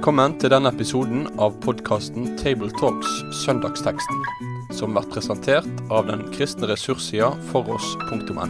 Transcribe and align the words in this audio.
Velkommen 0.00 0.38
til 0.40 0.48
denne 0.48 0.70
episoden 0.72 1.26
av 1.44 1.58
podkasten 1.60 2.30
Tabletalks 2.40 3.18
Søndagsteksten, 3.36 4.22
som 4.72 4.94
blir 4.96 5.04
presentert 5.12 5.82
av 5.92 6.06
den 6.08 6.22
kristne 6.32 6.70
ressurssida 6.70 7.26
foross.no. 7.50 8.46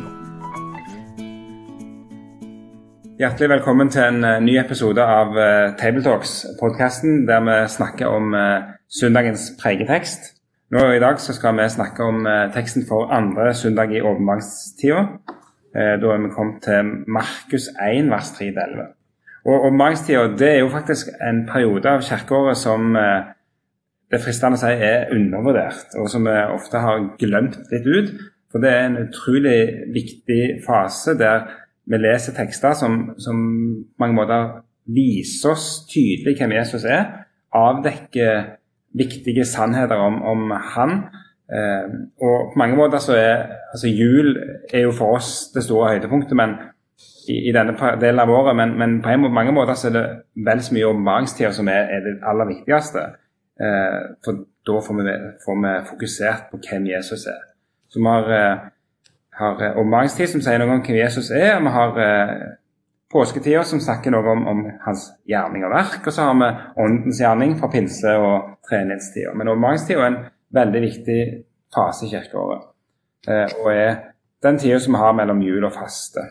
Hjertelig 3.19 3.49
velkommen 3.51 3.91
til 3.91 4.05
en 4.05 4.29
eh, 4.29 4.37
ny 4.47 4.55
episode 4.63 5.03
av 5.03 5.35
uh, 5.35 5.73
Tabletalks, 5.81 6.37
podkasten 6.61 7.27
der 7.27 7.43
vi 7.49 7.59
snakker 7.75 8.15
om 8.15 8.31
uh, 8.31 8.71
søndagens 9.01 9.49
pregetekst. 9.59 10.31
Nå 10.71 10.87
I 10.95 11.03
dag 11.03 11.19
skal 11.19 11.59
vi 11.59 11.67
snakke 11.75 12.07
om 12.13 12.31
teksten 12.55 12.87
for 12.87 13.11
andre 13.11 13.51
søndag 13.59 13.91
i 13.91 14.07
åpenbaringstida. 14.07 15.03
da 15.75 16.15
er 16.15 16.23
vi 16.29 16.31
kommet 16.31 16.63
til 16.63 16.95
Markus 17.11 17.67
1, 17.75 18.07
vers 18.15 18.35
3-11. 18.39 19.00
Og 19.49 19.67
Oppmaringstida 19.71 20.27
det 20.39 20.49
er 20.49 20.59
jo 20.61 20.73
faktisk 20.73 21.13
en 21.25 21.45
periode 21.49 21.89
av 21.89 22.03
kirkeåret 22.05 22.59
som 22.61 22.97
eh, 22.97 23.31
det 24.11 24.19
er 24.19 24.25
fristende 24.25 24.59
å 24.59 24.61
si 24.61 24.73
er 24.75 25.13
undervurdert, 25.15 25.95
og 26.03 26.09
som 26.11 26.27
vi 26.27 26.35
ofte 26.51 26.83
har 26.83 27.05
glemt 27.21 27.57
litt 27.71 27.87
ut. 27.87 28.09
For 28.51 28.63
det 28.63 28.73
er 28.75 28.89
en 28.89 28.99
utrolig 29.05 29.61
viktig 29.95 30.41
fase 30.65 31.15
der 31.19 31.47
vi 31.91 32.01
leser 32.01 32.35
tekster 32.35 32.75
som, 32.79 32.99
som 33.23 33.39
på 33.87 34.03
mange 34.03 34.19
måter 34.19 34.49
viser 34.91 35.55
oss 35.55 35.69
tydelig 35.91 36.37
hvem 36.41 36.57
Jesus 36.59 36.85
er. 36.85 37.07
Avdekker 37.55 38.57
viktige 38.99 39.47
sannheter 39.47 40.03
om, 40.03 40.19
om 40.27 40.51
han. 40.75 40.97
Eh, 41.51 41.87
og 42.19 42.53
på 42.53 42.59
mange 42.59 42.79
måter 42.79 43.03
så 43.03 43.15
er 43.15 43.47
altså 43.71 43.91
Jul 43.91 44.35
er 44.73 44.89
jo 44.89 44.93
for 44.95 45.17
oss 45.19 45.51
det 45.55 45.65
store 45.67 45.95
høydepunktet, 45.95 46.37
men 46.39 46.59
i, 47.29 47.37
i, 47.49 47.53
denne 47.53 47.75
delen 48.01 48.23
av 48.23 48.31
året, 48.31 48.57
men, 48.57 48.77
men 48.79 49.01
på 49.03 49.13
en, 49.13 49.27
mange 49.35 49.53
måter 49.53 49.77
så 49.79 49.89
er 49.91 49.97
det 49.97 50.05
vel 50.47 50.63
så 50.65 50.75
mye 50.77 50.89
åpenbaringstida 50.91 51.53
som 51.57 51.69
er, 51.69 51.91
er, 51.97 52.05
det 52.07 52.17
aller 52.27 52.49
viktigste. 52.49 53.07
Eh, 53.61 53.99
for 54.25 54.45
da 54.67 54.81
får 54.87 54.99
vi, 55.01 55.17
får 55.45 55.59
vi, 55.65 55.75
fokusert 55.91 56.49
på 56.51 56.61
hvem 56.65 56.89
Jesus 56.93 57.27
er. 57.31 57.43
Så 57.91 58.01
vi 58.01 58.09
har, 58.09 58.33
eh, 58.37 58.65
har 59.43 59.63
eh, 59.67 59.77
åpenbaringstid 59.77 60.33
som 60.33 60.45
sier 60.45 60.63
noe 60.63 60.79
om 60.79 60.83
hvem 60.87 61.01
Jesus 61.03 61.31
er. 61.35 61.57
og 61.59 61.67
Vi 61.67 61.75
har 61.77 62.03
eh, 62.07 62.35
påsketida 63.13 63.65
som 63.67 63.83
snakker 63.83 64.15
noe 64.15 64.35
om, 64.35 64.47
om, 64.49 64.65
hans 64.87 65.11
gjerning 65.29 65.67
og 65.67 65.75
verk. 65.75 66.01
Og 66.07 66.15
så 66.15 66.29
har 66.29 66.37
vi 66.41 66.51
åndens 66.87 67.21
gjerning 67.21 67.57
fra 67.61 67.71
pinse- 67.73 68.17
og 68.17 68.57
treenighetstida. 68.69 69.35
Men 69.35 69.53
åpenbaringstida 69.53 70.01
er 70.01 70.13
en 70.13 70.21
veldig 70.55 70.85
viktig 70.87 71.21
fase 71.75 72.07
i 72.07 72.13
kirkeåret. 72.15 72.69
Eh, 73.29 73.49
og 73.61 73.73
er 73.75 73.97
den 74.43 74.59
tida 74.59 74.79
som 74.81 74.95
vi 74.97 75.03
har 75.03 75.17
mellom 75.17 75.43
jul 75.45 75.65
og 75.69 75.75
faste. 75.77 76.25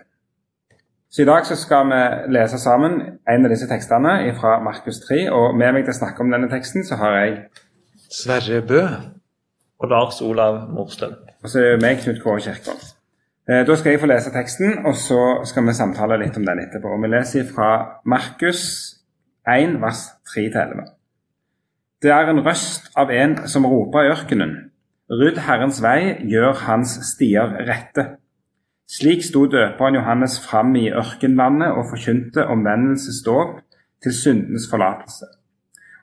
Så 1.12 1.22
I 1.22 1.26
dag 1.26 1.46
så 1.46 1.56
skal 1.58 1.88
vi 1.90 2.02
lese 2.36 2.60
sammen 2.62 3.00
en 3.30 3.46
av 3.46 3.50
disse 3.50 3.66
tekstene 3.66 4.12
fra 4.38 4.60
Markus 4.62 5.00
3. 5.08 5.24
og 5.34 5.56
Med 5.58 5.74
meg 5.74 5.88
til 5.88 5.96
å 5.96 5.98
snakke 5.98 6.22
om 6.22 6.30
denne 6.30 6.50
teksten 6.52 6.86
så 6.86 7.00
har 7.02 7.16
jeg 7.18 7.32
Sverre 8.14 8.60
Bø. 8.62 8.84
Og 9.82 9.90
Lars 9.90 10.22
Olav 10.22 10.68
Morstøl. 10.70 11.16
Og 11.42 11.50
så 11.50 11.64
er 11.64 11.74
det 11.74 11.82
meg, 11.82 12.04
Knut 12.04 12.22
Kåre 12.22 12.44
Kjerkol. 12.46 12.78
Eh, 13.50 13.64
da 13.66 13.80
skal 13.80 13.96
jeg 13.96 14.04
få 14.04 14.12
lese 14.12 14.36
teksten, 14.36 14.86
og 14.86 14.94
så 15.02 15.20
skal 15.50 15.66
vi 15.66 15.78
samtale 15.80 16.20
litt 16.22 16.38
om 16.38 16.46
den 16.46 16.62
etterpå. 16.68 16.94
Og 16.94 17.02
Vi 17.02 17.10
leser 17.10 17.50
fra 17.56 17.72
Markus 18.06 18.62
1, 19.50 19.80
vers 19.82 20.06
3-11. 20.30 20.86
Det 22.06 22.14
er 22.14 22.30
en 22.30 22.46
røst 22.46 22.94
av 22.94 23.10
en 23.10 23.38
som 23.50 23.66
roper 23.66 24.06
i 24.06 24.14
ørkenen. 24.14 24.54
Rydd 25.10 25.42
Herrens 25.48 25.82
vei, 25.82 26.20
gjør 26.30 26.54
hans 26.68 27.00
stier 27.16 27.58
rette. 27.66 28.19
Slik 28.90 29.22
sto 29.22 29.44
døperen 29.46 30.00
Johannes 30.00 30.40
fram 30.42 30.72
i 30.76 30.88
ørkenlandet 30.90 31.76
og 31.78 31.92
forkynte 31.92 32.48
omvendelsesdåp 32.50 33.60
til 34.02 34.14
syndenes 34.18 34.66
forlatelse. 34.72 35.28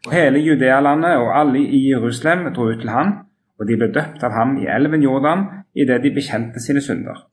Og 0.07 0.13
Hele 0.15 0.39
Judealandet 0.39 1.17
og 1.19 1.33
alle 1.41 1.65
i 1.67 1.81
Jerusalem 1.91 2.45
dro 2.55 2.69
ut 2.71 2.79
til 2.81 2.93
ham, 2.95 3.11
og 3.59 3.67
de 3.67 3.79
ble 3.81 3.89
døpt 3.97 4.23
av 4.23 4.37
ham 4.37 4.55
i 4.63 4.69
elven 4.71 5.03
Jordan 5.03 5.43
idet 5.75 5.99
de 6.05 6.13
bekjente 6.15 6.63
sine 6.63 6.85
synder. 6.85 7.25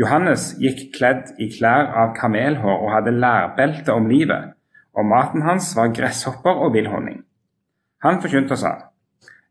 Johannes 0.00 0.48
gikk 0.58 0.88
kledd 0.96 1.30
i 1.38 1.46
klær 1.54 1.92
av 2.02 2.16
kamelhår 2.18 2.82
og 2.82 2.92
hadde 2.96 3.14
lærbelte 3.14 3.94
om 3.94 4.10
livet, 4.10 4.50
og 4.98 5.06
maten 5.06 5.46
hans 5.46 5.70
var 5.78 5.94
gresshopper 5.94 6.66
og 6.66 6.74
villhonning. 6.74 7.22
Han 8.02 8.18
forkynte 8.18 8.58
og 8.58 8.64
sa, 8.64 8.74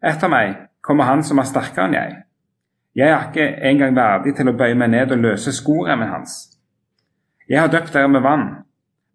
Etter 0.04 0.28
meg 0.28 0.58
kommer 0.84 1.08
han 1.08 1.24
som 1.24 1.40
er 1.40 1.48
sterkere 1.48 1.88
enn 1.88 2.00
jeg 2.02 2.20
jeg 2.96 3.10
er 3.10 3.30
ikke 3.30 3.48
engang 3.70 3.96
verdig 3.96 4.36
til 4.38 4.50
å 4.50 4.58
bøye 4.58 4.76
meg 4.78 4.92
ned 4.94 5.12
og 5.16 5.24
løse 5.24 5.54
skoremmen 5.56 6.12
hans. 6.12 6.36
Jeg 7.50 7.60
har 7.60 7.72
døpt 7.74 7.94
dere 7.94 8.08
med 8.08 8.22
vann, 8.22 8.46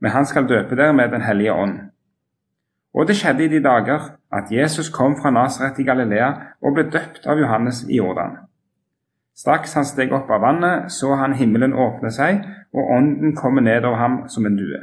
men 0.00 0.10
han 0.10 0.26
skal 0.26 0.48
døpe 0.48 0.76
dere 0.76 0.92
med 0.92 1.10
Den 1.10 1.22
hellige 1.22 1.52
ånd. 1.52 1.78
Og 2.94 3.06
det 3.06 3.16
skjedde 3.16 3.44
i 3.44 3.48
de 3.48 3.62
dager 3.62 4.10
at 4.34 4.50
Jesus 4.50 4.90
kom 4.90 5.14
fra 5.22 5.30
Nasaret 5.30 5.78
i 5.78 5.86
Galilea 5.86 6.28
og 6.62 6.74
ble 6.74 6.88
døpt 6.90 7.26
av 7.26 7.38
Johannes 7.38 7.84
i 7.88 8.00
Jordan. 8.00 8.36
Straks 9.38 9.76
han 9.78 9.86
steg 9.86 10.12
opp 10.12 10.30
av 10.34 10.42
vannet, 10.42 10.90
så 10.90 11.14
han 11.14 11.36
himmelen 11.38 11.76
åpne 11.78 12.10
seg, 12.10 12.40
og 12.74 12.90
ånden 12.96 13.36
komme 13.38 13.62
ned 13.62 13.86
over 13.86 14.00
ham 14.02 14.16
som 14.28 14.46
en 14.46 14.56
due. 14.58 14.80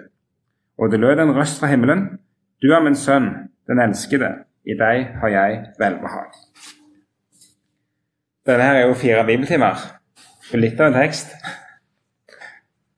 Og 0.80 0.92
det 0.92 1.02
lød 1.04 1.20
en 1.20 1.36
røst 1.36 1.60
fra 1.60 1.68
himmelen, 1.68 2.20
Du 2.64 2.72
er 2.72 2.80
min 2.80 2.96
sønn, 2.96 3.52
den 3.68 3.80
elskede, 3.84 4.32
i 4.64 4.74
deg 4.80 5.12
har 5.20 5.30
jeg 5.30 5.60
velbehag. 5.80 6.32
Denne 8.46 8.64
her 8.64 8.76
er 8.76 8.84
jo 8.86 8.94
fire 8.94 9.24
bibeltimer. 9.26 9.80
Litt 10.54 10.78
av 10.80 10.92
en 10.92 11.00
tekst. 11.00 11.32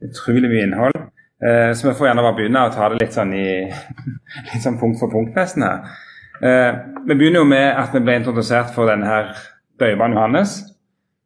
Utrolig 0.03 0.49
mye 0.51 0.65
innhold. 0.67 0.97
Eh, 1.39 1.71
så 1.71 1.87
vi 1.87 1.93
får 1.95 2.09
gjerne 2.09 2.25
bare 2.25 2.35
begynne 2.35 2.63
å 2.67 2.73
ta 2.73 2.89
det 2.91 2.99
litt 2.99 3.15
sånn, 3.15 3.31
i, 3.31 3.69
litt 4.51 4.65
sånn 4.65 4.79
punkt 4.81 4.99
for 4.99 5.13
punkt 5.13 5.39
nesten 5.39 5.63
her. 5.63 5.95
Eh, 6.43 6.81
vi 7.07 7.15
begynner 7.15 7.45
jo 7.45 7.47
med 7.47 7.69
at 7.79 7.95
vi 7.95 8.03
ble 8.03 8.17
introdusert 8.19 8.75
for 8.75 8.91
denne 8.91 9.07
her 9.07 9.31
døyveren 9.79 10.19
Johannes. 10.19 10.59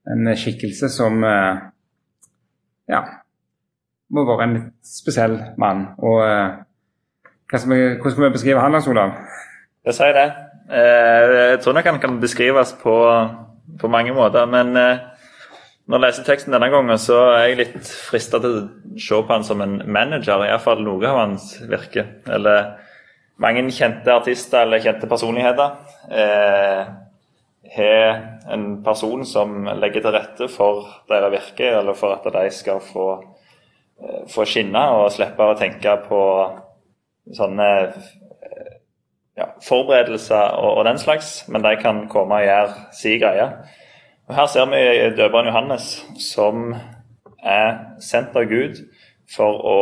En 0.05 0.29
skikkelse 0.38 0.93
som 0.93 1.25
eh, 1.25 1.65
ja, 2.93 3.03
må 4.13 4.29
være 4.29 4.45
en 4.45 4.57
litt 4.59 4.71
spesiell 4.85 5.39
mann. 5.61 5.88
Og 5.97 6.21
hvordan 7.49 7.97
skal 8.05 8.27
vi 8.27 8.35
beskrive 8.38 8.61
han, 8.61 8.77
Lars 8.77 8.91
Olav? 8.91 9.17
Jeg 9.88 9.97
sier 9.97 10.13
det. 10.13 10.31
Jeg 10.71 11.57
tror 11.63 11.73
nok 11.75 11.88
han 11.89 11.99
kan 12.03 12.19
beskrives 12.21 12.75
på 12.79 12.93
på 13.79 13.89
mange 13.91 14.13
måter. 14.15 14.47
Men 14.49 14.75
eh, 14.79 15.03
når 15.87 15.97
jeg 15.97 16.05
leser 16.05 16.27
teksten 16.27 16.55
denne 16.55 16.71
gangen, 16.71 16.97
så 17.01 17.19
er 17.33 17.49
jeg 17.49 17.59
litt 17.61 17.91
frista 18.09 18.39
til 18.41 18.57
å 18.57 18.65
se 18.99 19.21
på 19.21 19.33
han 19.33 19.45
som 19.47 19.63
en 19.63 19.79
manager. 19.91 20.45
Iallfall 20.47 20.83
noe 20.85 21.07
av 21.09 21.21
hans 21.23 21.53
virke. 21.67 22.05
Eller 22.31 22.75
mange 23.41 23.63
kjente 23.73 24.13
artister 24.13 24.65
eller 24.65 24.83
kjente 24.83 25.09
personligheter 25.09 25.71
eh, 26.13 26.83
en 28.51 28.83
person 28.83 29.25
som 29.25 29.65
legger 29.79 30.03
til 30.03 30.15
rette 30.15 30.47
for 30.51 30.88
deres 31.09 31.31
virke, 31.33 31.69
eller 31.79 31.97
for 31.97 32.17
at 32.17 32.27
de 32.33 32.49
skal 32.53 32.81
få, 32.83 33.07
eh, 34.01 34.27
få 34.29 34.45
skinne 34.45 34.81
og 34.97 35.11
slippe 35.11 35.47
å 35.47 35.57
tenke 35.57 35.95
på 36.07 36.21
sånne 37.31 37.69
ja, 39.38 39.46
forberedelser 39.68 40.36
og, 40.36 40.78
og, 40.78 40.86
den 40.86 40.97
slags, 40.97 41.47
men 41.47 41.64
de 41.64 41.75
kan 41.81 42.08
komme 42.09 42.36
og 42.36 42.44
gjøre 42.44 42.74
si 42.96 43.18
greie. 43.19 43.47
Og 44.28 44.36
Her 44.36 44.46
ser 44.46 44.66
vi 44.72 45.16
døperen 45.18 45.47
Johannes 45.47 46.06
som 46.19 46.75
er 47.44 47.78
sendt 48.00 48.36
av 48.38 48.46
Gud 48.52 48.84
for 49.36 49.64
å 49.66 49.80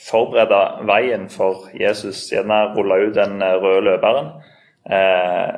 forberede 0.00 0.60
veien 0.88 1.28
for 1.28 1.68
Jesus, 1.76 2.22
gjerne 2.32 2.72
rulle 2.76 3.02
ut 3.06 3.16
den 3.16 3.42
røde 3.42 3.84
løperen. 3.84 4.30
Eh, 4.90 5.50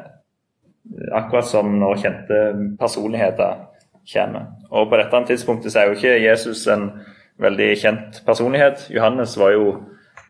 akkurat 1.15 1.47
som 1.47 1.79
når 1.79 2.01
kjente 2.03 2.41
personligheter 2.81 3.69
kommer. 4.13 4.47
Og 4.71 4.91
På 4.91 4.97
dette 4.99 5.25
tidspunktet 5.27 5.73
så 5.73 5.81
er 5.81 5.85
jo 5.85 5.99
ikke 5.99 6.23
Jesus 6.23 6.67
en 6.67 6.91
veldig 7.39 7.71
kjent 7.79 8.23
personlighet. 8.27 8.91
Johannes 8.91 9.39
var 9.39 9.51
jo 9.51 9.77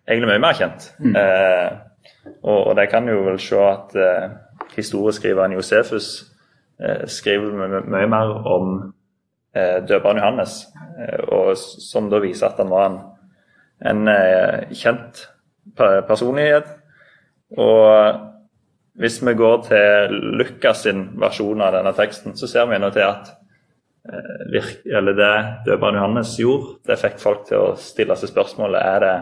egentlig 0.09 0.29
mye 0.29 0.45
mer 0.45 0.59
kjent. 0.59 0.93
Mm. 0.99 1.17
Eh, 1.17 1.71
og, 2.43 2.67
og 2.67 2.77
de 2.79 2.87
kan 2.91 3.09
jo 3.09 3.23
vel 3.27 3.39
se 3.43 3.59
at 3.59 3.95
eh, 3.99 4.35
historieskriveren 4.77 5.57
Josefus 5.57 6.11
eh, 6.81 7.07
skriver 7.11 7.83
mye 7.87 8.07
mer 8.11 8.35
om 8.49 8.75
eh, 9.55 9.81
døperen 9.89 10.21
Johannes, 10.23 10.63
eh, 10.99 11.23
og 11.29 11.57
som 11.59 12.11
da 12.13 12.23
viser 12.23 12.49
at 12.49 12.63
han 12.63 12.71
var 12.73 12.91
en, 12.91 13.01
en 13.93 14.13
eh, 14.13 14.71
kjent 14.77 15.27
personlighet. 15.77 16.71
Og 17.59 18.19
hvis 18.99 19.21
vi 19.27 19.35
går 19.35 19.63
til 19.69 20.17
Lukas 20.39 20.83
sin 20.87 21.05
versjon 21.21 21.63
av 21.65 21.75
denne 21.77 21.93
teksten, 21.97 22.37
så 22.37 22.49
ser 22.51 22.69
vi 22.71 22.81
nå 22.81 22.91
til 22.95 23.07
at 23.07 23.31
eh, 24.09 24.73
eller 24.99 25.17
det 25.19 25.35
døperen 25.67 25.99
Johannes 26.01 26.35
gjorde, 26.41 26.79
det 26.87 27.01
fikk 27.01 27.23
folk 27.23 27.47
til 27.49 27.63
å 27.63 27.79
stille 27.81 28.17
seg 28.19 28.33
spørsmålet 28.33 28.83
er 28.83 29.07
det 29.07 29.15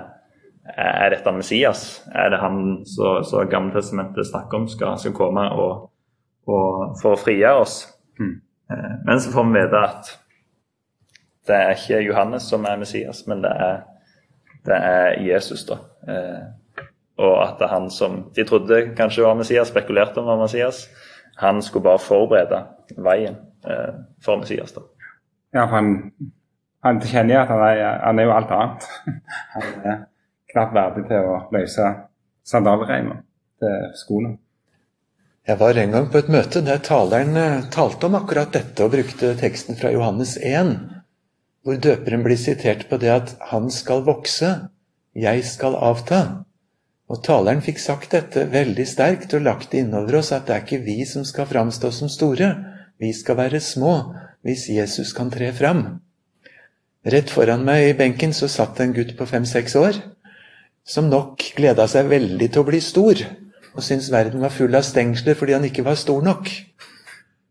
er 0.77 1.11
dette 1.15 1.33
Messias? 1.33 2.03
Er 2.15 2.31
det 2.33 2.41
han 2.43 2.85
som 2.87 3.49
Gammeltestamentet 3.51 4.29
snakker 4.29 4.63
om 4.63 4.69
skal, 4.69 4.99
skal 4.99 5.17
komme 5.17 5.47
og, 5.51 5.91
og 6.47 6.97
for 7.01 7.17
å 7.17 7.21
frigjøre 7.21 7.65
oss? 7.65 7.83
Mm. 8.21 8.39
Men 9.07 9.21
så 9.21 9.33
får 9.35 9.49
vi 9.49 9.59
vite 9.59 9.83
at 9.83 10.11
det 11.51 11.57
er 11.57 11.75
ikke 11.75 12.03
Johannes 12.05 12.47
som 12.47 12.65
er 12.69 12.79
Messias, 12.79 13.25
men 13.27 13.43
det 13.43 13.51
er, 13.51 13.79
det 14.67 14.77
er 14.77 15.21
Jesus. 15.25 15.65
da. 15.67 15.81
Eh, 16.09 16.85
og 17.21 17.35
at 17.43 17.57
det 17.59 17.67
er 17.67 17.75
han 17.75 17.91
som 17.91 18.21
de 18.37 18.45
trodde 18.49 18.83
kanskje 18.97 19.25
var 19.25 19.35
Messias, 19.35 19.69
spekulerte 19.69 20.21
om 20.21 20.29
var 20.31 20.41
Messias, 20.41 20.87
han 21.41 21.63
skulle 21.63 21.89
bare 21.89 21.99
forberede 21.99 22.63
veien 22.97 23.37
eh, 23.67 23.99
for 24.25 24.41
Messias. 24.41 24.73
da. 24.73 24.87
Ja, 25.55 25.65
for 25.65 25.81
han, 25.81 26.13
han 26.85 27.01
jo 27.03 27.41
at 27.41 27.49
han 27.49 27.65
er, 27.67 27.99
han 28.05 28.19
er 28.19 28.29
jo 28.29 28.37
alt 28.37 28.55
annet. 28.55 28.89
Han 29.55 29.63
er 29.85 29.99
knapt 30.53 30.77
verdig 30.77 31.07
til 31.09 31.33
å 31.33 31.41
løse 31.55 31.89
sandalreimen 32.47 33.23
til 33.61 33.91
skoene. 33.99 34.37
Jeg 35.49 35.59
var 35.59 35.79
en 35.81 35.95
gang 35.95 36.09
på 36.13 36.21
et 36.21 36.29
møte 36.31 36.61
der 36.63 36.83
taleren 36.85 37.37
eh, 37.39 37.63
talte 37.73 38.07
om 38.07 38.19
akkurat 38.19 38.53
dette 38.55 38.85
og 38.85 38.93
brukte 38.93 39.33
teksten 39.41 39.79
fra 39.81 39.91
Johannes 39.95 40.37
1, 40.37 40.75
hvor 41.65 41.81
døperen 41.81 42.23
blir 42.25 42.39
sitert 42.41 42.87
på 42.91 42.99
det 43.01 43.11
at 43.11 43.33
'han 43.51 43.71
skal 43.71 44.05
vokse, 44.05 44.69
jeg 45.15 45.45
skal 45.45 45.75
avta'. 45.75 46.45
Og 47.11 47.25
taleren 47.25 47.63
fikk 47.65 47.81
sagt 47.83 48.13
dette 48.13 48.45
veldig 48.53 48.87
sterkt 48.87 49.35
og 49.35 49.43
lagt 49.43 49.73
det 49.73 49.83
innover 49.83 50.21
oss 50.21 50.31
at 50.33 50.47
det 50.47 50.55
er 50.55 50.63
ikke 50.63 50.85
vi 50.85 51.05
som 51.05 51.25
skal 51.25 51.47
framstå 51.47 51.91
som 51.91 52.09
store, 52.09 52.55
vi 53.01 53.13
skal 53.13 53.37
være 53.37 53.61
små 53.61 54.15
hvis 54.45 54.69
Jesus 54.69 55.13
kan 55.13 55.31
tre 55.31 55.51
fram. 55.53 56.01
Rett 57.05 57.31
foran 57.33 57.65
meg 57.65 57.89
i 57.89 57.97
benken 57.97 58.33
så 58.33 58.47
satt 58.49 58.81
en 58.81 58.93
gutt 58.93 59.17
på 59.17 59.27
fem-seks 59.27 59.75
år, 59.77 59.99
som 60.87 61.11
nok 61.11 61.45
gleda 61.57 61.87
seg 61.91 62.11
veldig 62.11 62.51
til 62.51 62.63
å 62.63 62.69
bli 62.69 62.81
stor, 62.85 63.23
og 63.71 63.85
syntes 63.87 64.11
verden 64.13 64.43
var 64.43 64.55
full 64.55 64.75
av 64.75 64.85
stengsler 64.87 65.39
fordi 65.39 65.55
han 65.57 65.67
ikke 65.69 65.87
var 65.87 65.99
stor 66.01 66.23
nok. 66.25 66.51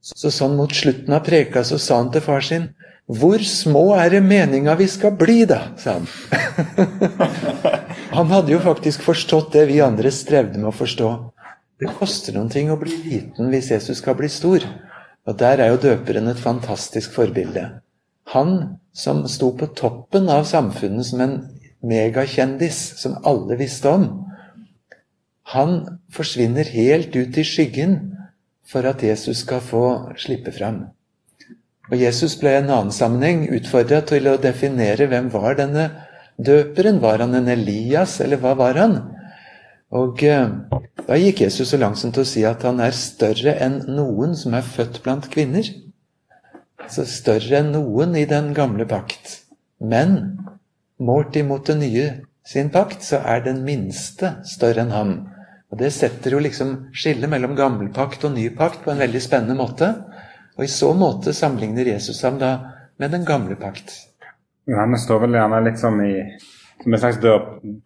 Så 0.04 0.32
sånn 0.34 0.58
mot 0.58 0.74
slutten 0.74 1.14
av 1.16 1.24
preka 1.26 1.64
så 1.68 1.80
sa 1.82 2.00
han 2.02 2.12
til 2.14 2.24
far 2.26 2.46
sin 2.46 2.72
hvor 3.10 3.42
små 3.42 3.96
er 3.98 4.12
det 4.14 4.20
meninga 4.22 4.76
vi 4.78 4.86
skal 4.88 5.16
bli, 5.18 5.42
da? 5.50 5.72
sa 5.82 5.96
han. 5.98 6.06
han 8.18 8.30
hadde 8.30 8.54
jo 8.54 8.60
faktisk 8.62 9.02
forstått 9.02 9.56
det 9.56 9.66
vi 9.72 9.80
andre 9.82 10.12
strevde 10.14 10.62
med 10.62 10.70
å 10.70 10.76
forstå. 10.78 11.10
Det 11.82 11.90
koster 11.98 12.36
noen 12.36 12.52
ting 12.54 12.70
å 12.70 12.78
bli 12.78 12.94
liten 13.08 13.50
hvis 13.50 13.72
Jesus 13.74 14.04
skal 14.04 14.18
bli 14.20 14.30
stor. 14.30 14.62
Og 15.26 15.38
der 15.42 15.62
er 15.64 15.72
jo 15.74 15.82
døperen 15.82 16.30
et 16.30 16.42
fantastisk 16.42 17.16
forbilde. 17.18 17.66
Han 18.36 18.78
som 18.94 19.24
sto 19.26 19.56
på 19.58 19.72
toppen 19.78 20.30
av 20.30 20.46
samfunnet 20.46 21.10
som 21.10 21.26
en 21.26 21.36
megakjendis 21.86 22.80
som 23.00 23.18
alle 23.28 23.58
visste 23.60 23.90
om, 23.90 24.08
han 25.50 26.00
forsvinner 26.14 26.68
helt 26.76 27.16
ut 27.16 27.38
i 27.38 27.46
skyggen 27.48 27.98
for 28.70 28.86
at 28.86 29.02
Jesus 29.02 29.42
skal 29.46 29.64
få 29.66 29.84
slippe 30.20 30.54
fram. 30.54 30.84
Og 31.90 31.98
Jesus 31.98 32.36
ble 32.38 32.54
i 32.54 32.60
en 32.60 32.70
annen 32.70 32.94
sammenheng 32.94 33.48
utfordra 33.58 34.04
til 34.06 34.30
å 34.30 34.38
definere 34.42 35.08
hvem 35.10 35.32
var 35.34 35.58
denne 35.58 35.88
døperen. 36.38 37.00
Var 37.02 37.24
han 37.24 37.34
en 37.40 37.50
Elias, 37.50 38.20
eller 38.22 38.38
hva 38.44 38.54
var 38.60 38.78
han? 38.78 39.00
Og 39.90 40.22
eh, 40.22 40.52
da 41.08 41.18
gikk 41.18 41.42
Jesus 41.48 41.72
så 41.74 41.80
langt 41.82 41.98
som 41.98 42.14
til 42.14 42.22
å 42.22 42.30
si 42.30 42.46
at 42.46 42.62
han 42.68 42.82
er 42.86 42.94
større 42.94 43.56
enn 43.58 43.82
noen 43.90 44.38
som 44.38 44.54
er 44.54 44.68
født 44.68 45.02
blant 45.06 45.26
kvinner. 45.34 45.66
Så 46.90 47.08
større 47.10 47.64
enn 47.64 47.74
noen 47.74 48.14
i 48.18 48.28
den 48.30 48.54
gamle 48.58 48.86
pakt. 48.90 49.40
Men 49.82 50.38
målt 51.00 51.36
imot 51.40 51.68
det 51.68 51.78
nye 51.80 52.08
sin 52.48 52.72
pakt, 52.74 53.04
så 53.06 53.22
er 53.26 53.44
den 53.46 53.64
minste 53.66 54.40
større 54.48 54.86
enn 54.86 54.94
ham. 54.96 55.14
Og 55.70 55.78
Det 55.78 55.92
setter 55.94 56.34
jo 56.34 56.42
liksom 56.42 56.90
skillet 56.98 57.30
mellom 57.30 57.56
gammel 57.58 57.92
pakt 57.94 58.26
og 58.26 58.34
ny 58.34 58.48
pakt 58.58 58.82
på 58.84 58.92
en 58.92 59.02
veldig 59.02 59.22
spennende 59.22 59.58
måte. 59.58 59.92
Og 60.58 60.66
I 60.66 60.72
så 60.72 60.94
måte 60.98 61.34
sammenligner 61.34 61.94
Jesus 61.94 62.24
ham 62.26 62.40
da 62.42 62.56
med 63.00 63.14
den 63.14 63.26
gamle 63.26 63.56
pakt. 63.56 63.94
Johannes 64.70 65.06
står 65.06 65.24
vel 65.24 65.38
gjerne 65.38 65.62
litt 65.66 65.80
som, 65.82 66.02
i, 66.02 66.26
som 66.82 66.94
en 66.94 67.02
slags 67.02 67.22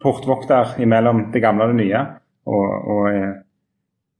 portvokter 0.02 0.74
imellom 0.82 1.28
det 1.32 1.44
gamle 1.44 1.68
og 1.68 1.74
det 1.74 1.84
nye. 1.84 2.00
Og, 2.48 2.88
og 2.94 3.04
eh, 3.12 3.36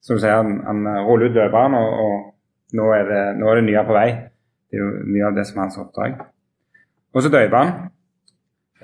som 0.05 0.17
du 0.17 0.23
sier, 0.23 0.37
han, 0.37 0.61
han 0.69 0.85
ruller 1.09 1.33
ut 1.33 1.37
døperen, 1.37 1.75
og, 1.81 1.99
og 2.05 2.77
nå, 2.77 2.93
er 2.93 3.09
det, 3.09 3.25
nå, 3.41 3.49
er 3.49 3.61
det, 3.61 3.67
nye 3.71 3.85
på 3.89 3.97
vei. 3.97 4.07
Det 4.69 4.79
er 4.79 4.85
jo 4.85 4.93
mye 5.09 5.29
av 5.31 5.37
det 5.39 5.47
som 5.49 5.59
er 5.59 5.65
hans 5.67 5.81
oppdrag. 5.81 6.25
Og 7.15 7.25
så 7.25 7.33
døper 7.33 7.57
han. 7.61 7.75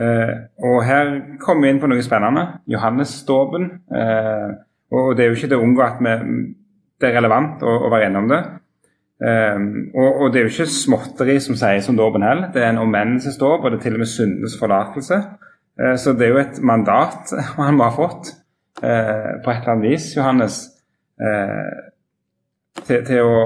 Eh, 0.01 0.35
og 0.65 0.81
her 0.87 1.13
kommer 1.43 1.67
vi 1.67 1.75
inn 1.75 1.83
på 1.83 1.91
noe 1.91 2.05
spennende. 2.05 2.47
Johannesdåpen. 2.71 3.69
Eh, 3.93 4.49
og 4.97 5.13
det 5.17 5.25
er 5.25 5.31
jo 5.31 5.39
ikke 5.39 5.53
til 5.53 5.61
å 5.61 5.67
unngå 5.67 5.85
at 5.87 6.01
det 7.01 7.09
er 7.09 7.17
relevant 7.19 7.63
å, 7.63 7.77
å 7.87 7.93
være 7.93 8.11
innom 8.11 8.31
det. 8.31 8.41
Um, 9.21 9.91
og, 9.93 10.09
og, 10.15 10.27
det 10.33 10.41
er 10.41 10.47
jo 10.47 10.51
ikke 10.55 10.73
småtteri 10.73 11.35
som 11.45 11.57
sies 11.59 11.89
om 11.93 11.97
dåpen 11.99 12.25
heller. 12.25 12.49
Det 12.55 12.63
er 12.63 12.71
en 12.73 12.81
omvendelsesdåp, 12.87 13.65
og 13.65 13.73
det 13.73 13.79
er 13.79 13.83
til 13.85 13.99
og 13.99 14.03
med 14.03 14.09
syndenes 14.09 14.57
forlatelse. 14.57 15.19
Uh, 15.77 15.97
så 16.01 16.15
det 16.17 16.27
er 16.27 16.33
jo 16.33 16.41
et 16.41 16.61
mandat 16.65 17.35
han 17.59 17.77
må 17.77 17.89
ha 17.89 17.93
fått 17.93 18.33
uh, 18.81 19.37
på 19.45 19.53
et 19.53 19.59
eller 19.59 19.75
annet 19.75 19.91
vis, 19.91 20.09
Johannes, 20.17 20.61
uh, 21.21 22.81
til, 22.87 23.05
til, 23.05 23.21
å 23.21 23.45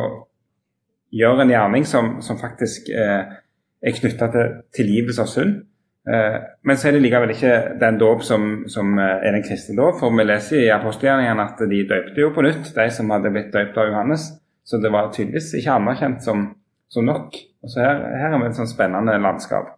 gjøre 1.15 1.43
en 1.43 1.55
gjerning 1.55 1.87
som, 1.91 2.17
som 2.23 2.39
faktisk 2.39 2.89
er 2.95 3.99
knytta 3.99 4.31
til 4.31 4.55
tilgivelse 4.75 5.23
av 5.23 5.31
synd. 5.31 5.61
Men 6.05 6.77
så 6.77 6.91
er 6.91 6.97
det 6.97 7.01
likevel 7.01 7.31
ikke 7.33 7.53
den 7.81 7.97
dåp 7.97 8.25
som, 8.29 8.43
som, 8.69 8.91
er 9.01 9.33
den 9.33 9.45
kristne 9.47 9.77
dåp. 9.79 9.97
For 10.03 10.13
vi 10.13 10.27
leser 10.27 10.61
i 10.61 10.73
apostelgjerningene 10.75 11.47
at 11.49 11.63
de 11.71 11.81
døpte 11.89 12.21
jo 12.21 12.33
på 12.35 12.45
nytt, 12.45 12.69
de 12.77 12.85
som 12.93 13.13
hadde 13.15 13.33
blitt 13.33 13.55
døpt 13.55 13.79
av 13.81 13.89
Johannes. 13.89 14.29
Så 14.65 14.81
det 14.81 14.93
var 14.93 15.11
tydeligvis 15.15 15.55
ikke 15.61 15.79
anerkjent 15.79 16.21
som, 16.25 16.45
som 16.93 17.09
nok. 17.09 17.39
Og 17.65 17.73
så 17.73 17.81
her, 17.85 18.05
her 18.21 18.37
er 18.37 18.43
vi 18.43 18.51
et 18.51 18.61
sånn 18.61 18.69
spennende 18.69 19.17
landskap, 19.21 19.75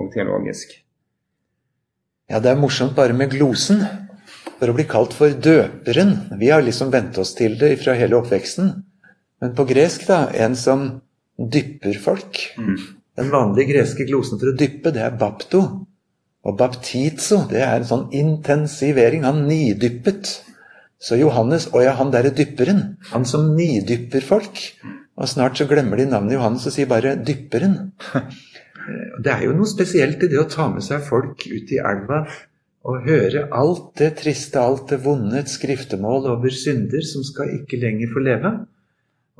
og 0.00 0.10
teologisk. 0.14 0.72
Ja, 2.32 2.40
det 2.42 2.52
er 2.52 2.60
morsomt 2.60 2.96
bare 2.96 3.16
med 3.16 3.32
glosen. 3.36 3.84
For 4.56 4.72
å 4.72 4.74
bli 4.76 4.86
kalt 4.88 5.12
for 5.12 5.28
døperen 5.28 6.14
Vi 6.40 6.48
har 6.48 6.62
liksom 6.64 6.88
vent 6.92 7.18
oss 7.20 7.34
til 7.36 7.58
det 7.60 7.74
fra 7.82 7.92
hele 7.98 8.16
oppveksten. 8.16 8.70
Men 9.42 9.52
på 9.56 9.66
gresk, 9.68 10.06
da, 10.08 10.26
en 10.32 10.56
som 10.56 10.86
dypper 11.36 11.98
folk. 12.00 12.40
Mm. 12.56 12.78
Den 13.16 13.30
vanlige 13.32 13.72
greske 13.72 14.06
glosen 14.08 14.40
for 14.40 14.52
å 14.52 14.56
dyppe, 14.58 14.92
det 14.92 15.04
er 15.04 15.16
bapto. 15.18 15.62
Og 16.46 16.58
baptizo, 16.58 17.42
det 17.50 17.62
er 17.64 17.80
en 17.80 17.88
sånn 17.88 18.04
intensivering. 18.14 19.24
Han 19.26 19.46
nidyppet. 19.48 20.34
Så 21.02 21.18
Johannes 21.20 21.68
Å 21.76 21.82
ja, 21.84 21.94
han 21.98 22.12
derre 22.14 22.32
dypperen. 22.34 22.96
Han 23.12 23.26
som 23.28 23.54
nidypper 23.56 24.24
folk. 24.24 24.60
Og 25.16 25.30
snart 25.30 25.58
så 25.58 25.66
glemmer 25.68 26.00
de 26.00 26.08
navnet 26.10 26.36
Johannes 26.36 26.66
og 26.68 26.74
sier 26.74 26.88
bare 26.90 27.16
'dypperen'. 27.16 27.92
Det 29.24 29.32
er 29.32 29.40
jo 29.48 29.54
noe 29.56 29.66
spesielt 29.66 30.20
i 30.22 30.28
det 30.30 30.38
å 30.38 30.46
ta 30.46 30.68
med 30.70 30.84
seg 30.84 31.02
folk 31.02 31.40
ut 31.42 31.72
i 31.74 31.80
elva 31.82 32.20
og 32.86 33.02
høre 33.02 33.48
alt 33.50 33.96
det 33.98 34.12
triste, 34.20 34.60
alt 34.62 34.92
det 34.92 35.00
vonde, 35.02 35.40
et 35.40 35.50
skriftemål 35.50 36.28
over 36.30 36.54
synder 36.54 37.02
som 37.02 37.24
skal 37.26 37.50
ikke 37.56 37.80
lenger 37.82 38.12
få 38.12 38.22
leve. 38.22 38.52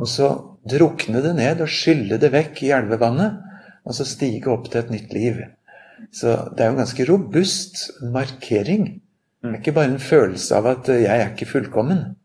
Og 0.03 0.11
så 0.11 0.33
drukne 0.67 1.23
det 1.23 1.37
ned 1.39 1.63
og 1.63 1.71
skylle 1.71 2.19
det 2.19 2.33
vekk 2.35 2.65
i 2.67 2.73
elvevannet, 2.75 3.46
og 3.87 3.97
så 3.97 4.05
stige 4.05 4.51
opp 4.53 4.69
til 4.71 4.83
et 4.83 4.93
nytt 4.93 5.15
liv. 5.15 5.41
Så 6.13 6.35
det 6.53 6.63
er 6.63 6.71
jo 6.71 6.77
en 6.77 6.85
ganske 6.85 7.07
robust 7.09 7.87
markering 8.13 8.89
det 9.47 9.55
er 9.55 9.59
ikke 9.61 9.73
bare 9.77 9.93
en 9.93 10.01
følelse 10.03 10.57
av 10.57 10.67
at 10.67 10.89
eh, 10.89 11.03
'jeg 11.03 11.21
er 11.21 11.31
ikke 11.31 11.47
fullkommen'. 11.47 12.17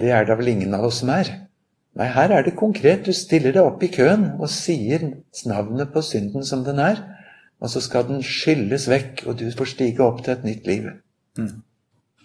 Det 0.00 0.10
er 0.10 0.24
da 0.24 0.34
vel 0.34 0.48
ingen 0.48 0.74
av 0.74 0.84
oss 0.84 1.00
som 1.00 1.08
er. 1.08 1.28
Nei, 1.96 2.06
her 2.06 2.32
er 2.32 2.42
det 2.42 2.56
konkret. 2.56 3.06
Du 3.06 3.12
stiller 3.12 3.52
deg 3.52 3.62
opp 3.62 3.82
i 3.82 3.88
køen 3.88 4.30
og 4.40 4.48
sier 4.48 5.00
navnet 5.46 5.92
på 5.92 6.02
synden 6.02 6.44
som 6.44 6.64
den 6.64 6.78
er, 6.78 6.96
og 7.60 7.68
så 7.68 7.80
skal 7.80 8.06
den 8.08 8.22
skylles 8.22 8.88
vekk, 8.88 9.24
og 9.26 9.38
du 9.38 9.50
får 9.50 9.64
stige 9.64 10.00
opp 10.00 10.22
til 10.24 10.32
et 10.32 10.44
nytt 10.44 10.66
liv. 10.66 10.90
Mm. 11.38 11.62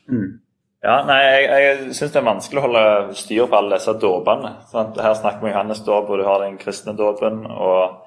Mm. 0.07 0.39
Ja, 0.83 1.05
nei, 1.05 1.21
Jeg, 1.23 1.49
jeg 1.49 1.95
syns 1.95 2.11
det 2.11 2.15
er 2.15 2.31
vanskelig 2.31 2.59
å 2.59 2.67
holde 2.67 3.15
styr 3.15 3.47
på 3.47 3.57
alle 3.57 3.75
disse 3.75 3.93
dåpene. 3.93 4.53
Her 4.73 5.13
snakker 5.13 5.39
vi 5.41 5.49
om 5.49 5.51
Johannes 5.51 5.83
dåp, 5.83 6.09
og 6.09 6.17
du 6.17 6.23
har 6.23 6.43
den 6.43 6.57
kristne 6.57 6.95
dåpen. 6.95 7.45
Og 7.45 8.06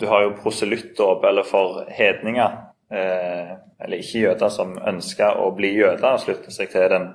du 0.00 0.06
har 0.08 0.22
jo 0.24 0.36
proselyttdåp, 0.42 1.24
eller 1.28 1.44
for 1.44 1.84
hedninger 1.92 2.54
eh, 2.92 3.52
eller 3.80 4.00
ikke 4.00 4.24
jøder 4.26 4.52
som 4.52 4.74
ønsker 4.78 5.40
å 5.40 5.50
bli 5.56 5.72
jøder 5.76 6.14
og 6.14 6.22
slutte 6.22 6.52
seg 6.54 6.72
til 6.72 6.88
den 6.92 7.06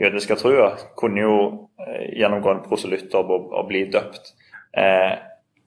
jødiske 0.00 0.36
trua, 0.40 0.74
kunne 0.98 1.24
jo 1.24 1.36
eh, 1.80 2.12
gjennomgå 2.20 2.52
en 2.52 2.62
og, 2.66 3.32
og, 3.32 3.64
bli 3.68 3.86
døpt. 3.92 4.34
Eh, 4.76 5.12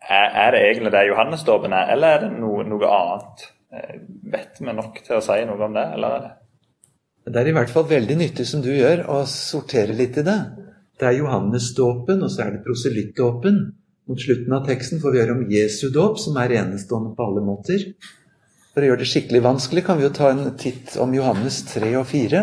er, 0.03 0.51
det 0.51 0.61
egentlig 0.61 0.91
det 0.91 1.07
Johannesdåpen 1.07 1.73
er, 1.73 1.91
eller 1.95 2.15
er 2.15 2.25
det 2.25 2.31
noe, 2.37 2.63
noe 2.67 2.91
annet? 2.91 3.45
Eh, 3.73 3.99
vet 4.31 4.59
vi 4.59 4.73
nok 4.73 4.99
til 5.03 5.17
å 5.17 5.23
si 5.23 5.39
noe 5.47 5.67
om 5.67 5.75
det, 5.75 5.85
eller 5.97 6.17
er 6.17 6.25
det 6.27 6.33
Det 7.33 7.39
er 7.39 7.49
i 7.49 7.55
hvert 7.55 7.71
fall 7.71 7.87
veldig 7.89 8.19
nyttig 8.19 8.45
som 8.47 8.61
du 8.61 8.71
gjør, 8.73 9.05
å 9.09 9.23
sortere 9.29 9.95
litt 9.95 10.19
i 10.19 10.27
det. 10.27 10.39
Det 10.99 11.07
er 11.09 11.21
Johannesdåpen, 11.21 12.21
og 12.23 12.31
så 12.31 12.45
er 12.45 12.57
det 12.57 12.65
proselyttdåpen. 12.67 13.63
Mot 14.05 14.19
slutten 14.19 14.51
av 14.51 14.65
teksten 14.67 14.99
får 14.99 15.13
vi 15.13 15.19
høre 15.21 15.33
om 15.37 15.45
Jesu 15.47 15.87
dåp, 15.93 16.17
som 16.19 16.35
er 16.41 16.51
enestående 16.57 17.13
på 17.15 17.23
alle 17.23 17.43
måter. 17.45 17.85
For 18.73 18.83
å 18.83 18.89
gjøre 18.89 18.99
det 18.99 19.07
skikkelig 19.07 19.39
vanskelig 19.45 19.85
kan 19.87 19.99
vi 19.99 20.03
jo 20.03 20.11
ta 20.17 20.31
en 20.33 20.43
titt 20.59 20.97
om 20.99 21.13
Johannes 21.15 21.61
3 21.69 21.93
og 22.01 22.09
4, 22.09 22.41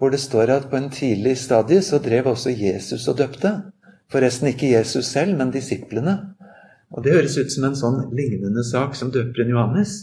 hvor 0.00 0.10
det 0.10 0.18
står 0.18 0.50
at 0.56 0.66
på 0.72 0.80
en 0.80 0.90
tidlig 0.90 1.36
stadie 1.38 1.84
så 1.86 2.00
drev 2.02 2.32
også 2.32 2.56
Jesus 2.56 3.06
og 3.12 3.20
døpte. 3.20 3.52
Forresten 4.10 4.50
ikke 4.50 4.72
Jesus 4.72 5.12
selv, 5.14 5.36
men 5.38 5.54
disiplene. 5.54 6.16
Og 6.90 7.04
Det 7.04 7.14
høres 7.14 7.38
ut 7.38 7.54
som 7.54 7.68
en 7.68 7.78
sånn 7.78 8.00
lignende 8.10 8.66
sak 8.66 8.98
som 8.98 9.14
døperen 9.14 9.54
Johannes. 9.54 9.94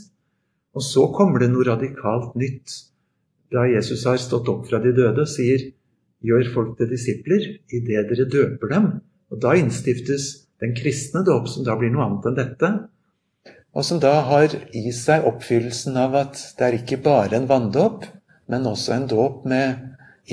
Og 0.71 0.85
så 0.87 1.09
kommer 1.11 1.43
det 1.43 1.51
noe 1.51 1.67
radikalt 1.67 2.37
nytt. 2.39 2.83
da 3.51 3.63
Jesus 3.63 4.03
har 4.03 4.17
stått 4.19 4.49
opp 4.51 4.65
fra 4.67 4.79
de 4.83 4.91
døde, 4.91 5.21
og 5.23 5.27
sier 5.27 5.71
'gjør 6.23 6.53
folk 6.53 6.77
til 6.77 6.89
disipler 6.89 7.43
idet 7.71 8.09
dere 8.09 8.25
døper 8.27 8.67
dem'. 8.67 9.01
Og 9.31 9.41
Da 9.41 9.53
innstiftes 9.55 10.46
den 10.63 10.75
kristne 10.77 11.23
dåp, 11.25 11.49
som 11.49 11.65
da 11.67 11.75
blir 11.77 11.91
noe 11.93 12.05
annet 12.07 12.29
enn 12.29 12.37
dette. 12.37 12.71
Og 13.77 13.85
som 13.85 13.99
da 14.01 14.13
har 14.25 14.53
i 14.73 14.89
seg 14.95 15.27
oppfyllelsen 15.29 15.97
av 16.01 16.15
at 16.17 16.39
det 16.57 16.65
er 16.65 16.79
ikke 16.79 17.01
bare 17.05 17.37
en 17.37 17.49
vanndåp, 17.49 18.07
men 18.49 18.65
også 18.65 18.95
en 18.95 19.07
dåp 19.11 19.45
med 19.49 19.83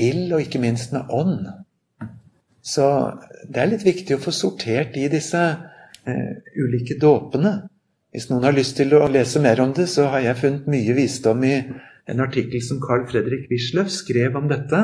ild, 0.00 0.32
og 0.32 0.40
ikke 0.40 0.62
minst 0.62 0.94
med 0.94 1.10
ånd. 1.12 1.44
Så 2.64 2.86
det 3.44 3.60
er 3.60 3.72
litt 3.74 3.84
viktig 3.84 4.16
å 4.16 4.22
få 4.22 4.32
sortert 4.32 4.96
i 4.96 5.10
disse 5.12 5.40
eh, 5.44 6.30
ulike 6.56 6.96
dåpene. 7.00 7.58
Hvis 8.14 8.30
noen 8.30 8.46
har 8.46 8.56
lyst 8.56 8.78
til 8.78 8.94
å 8.96 9.08
lese 9.10 9.42
mer 9.42 9.60
om 9.60 9.74
det, 9.76 9.88
så 9.90 10.06
har 10.14 10.24
jeg 10.24 10.40
funnet 10.40 10.70
mye 10.70 10.94
visdom 10.96 11.44
i 11.44 11.56
en 12.08 12.22
artikkel 12.24 12.62
som 12.64 12.80
Carl 12.80 13.04
Fredrik 13.10 13.50
Wisløff 13.50 13.90
skrev 13.92 14.38
om 14.38 14.48
dette, 14.48 14.80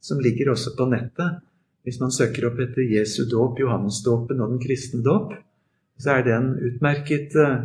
som 0.00 0.20
ligger 0.22 0.52
også 0.54 0.76
på 0.78 0.86
nettet. 0.88 1.42
Hvis 1.88 2.02
man 2.02 2.12
søker 2.12 2.50
opp 2.50 2.58
etter 2.60 2.84
Jesu 2.84 3.22
dåp, 3.30 3.62
Johannesdåpen 3.62 4.42
og 4.44 4.50
den 4.52 4.60
kristne 4.60 5.00
dåp, 5.00 5.30
så 5.96 6.18
er 6.18 6.26
det 6.26 6.34
en 6.36 6.50
utmerket 6.68 7.32
uh, 7.40 7.62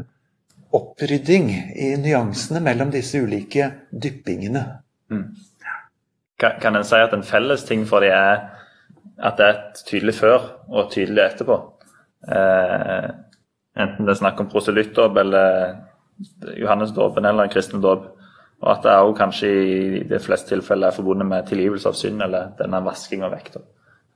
opprydding 0.73 1.49
i 1.75 1.89
nyansene 1.99 2.61
mellom 2.63 2.93
disse 2.93 3.19
ulike 3.19 3.67
dyppingene. 3.91 4.63
Mm. 5.11 5.25
Kan, 6.39 6.75
en 6.75 6.87
si 6.87 7.01
at 7.03 7.11
en 7.15 7.27
felles 7.27 7.67
ting 7.67 7.83
for 7.87 8.03
dem 8.03 8.15
er 8.15 8.47
at 9.23 9.37
det 9.37 9.45
er 9.45 9.59
et 9.59 9.83
tydelig 9.91 10.15
før 10.17 10.47
og 10.71 10.79
et 10.85 10.95
tydelig 10.95 11.23
etterpå? 11.27 11.59
Eh, 12.31 13.11
enten 13.83 14.07
det 14.07 14.15
er 14.15 14.21
snakk 14.23 14.41
om 14.41 14.49
proselyttdåp 14.55 15.19
eller 15.19 15.75
Johannesdåpen 16.57 17.27
eller 17.27 17.51
kristen 17.53 17.83
dåp. 17.83 18.09
Og 18.63 18.71
at 18.71 18.83
det 18.87 18.97
òg 19.03 19.13
kanskje 19.19 19.51
i 19.51 20.03
de 20.07 20.19
fleste 20.23 20.55
tilfeller 20.55 20.89
er 20.89 20.95
forbundet 20.95 21.27
med 21.27 21.47
tilgivelse 21.51 21.91
av 21.91 21.97
synd, 21.99 22.21
eller 22.23 22.53
denne 22.59 22.79
vasking 22.85 23.25
av 23.27 23.33
vekt. 23.35 23.59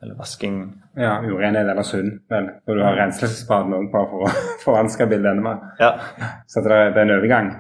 Eller 0.03 0.17
vasking 0.17 0.57
Ja, 0.97 1.17
urenhet 1.25 1.65
eller 1.65 1.85
sund, 1.85 2.19
vel. 2.29 2.49
Og 2.67 2.77
du 2.77 2.83
har 2.85 2.97
renselsesbaden 2.99 3.73
òg, 3.73 3.87
bare 3.93 4.09
for 4.11 4.25
å 4.27 4.33
forvanske 4.65 5.07
bildet 5.09 5.31
enda 5.33 5.45
mer. 5.45 5.63
Ja. 5.81 5.91
Så 6.49 6.61
det 6.65 6.73
er, 6.73 6.91
er 6.91 7.03
en 7.03 7.15
overgang. 7.17 7.51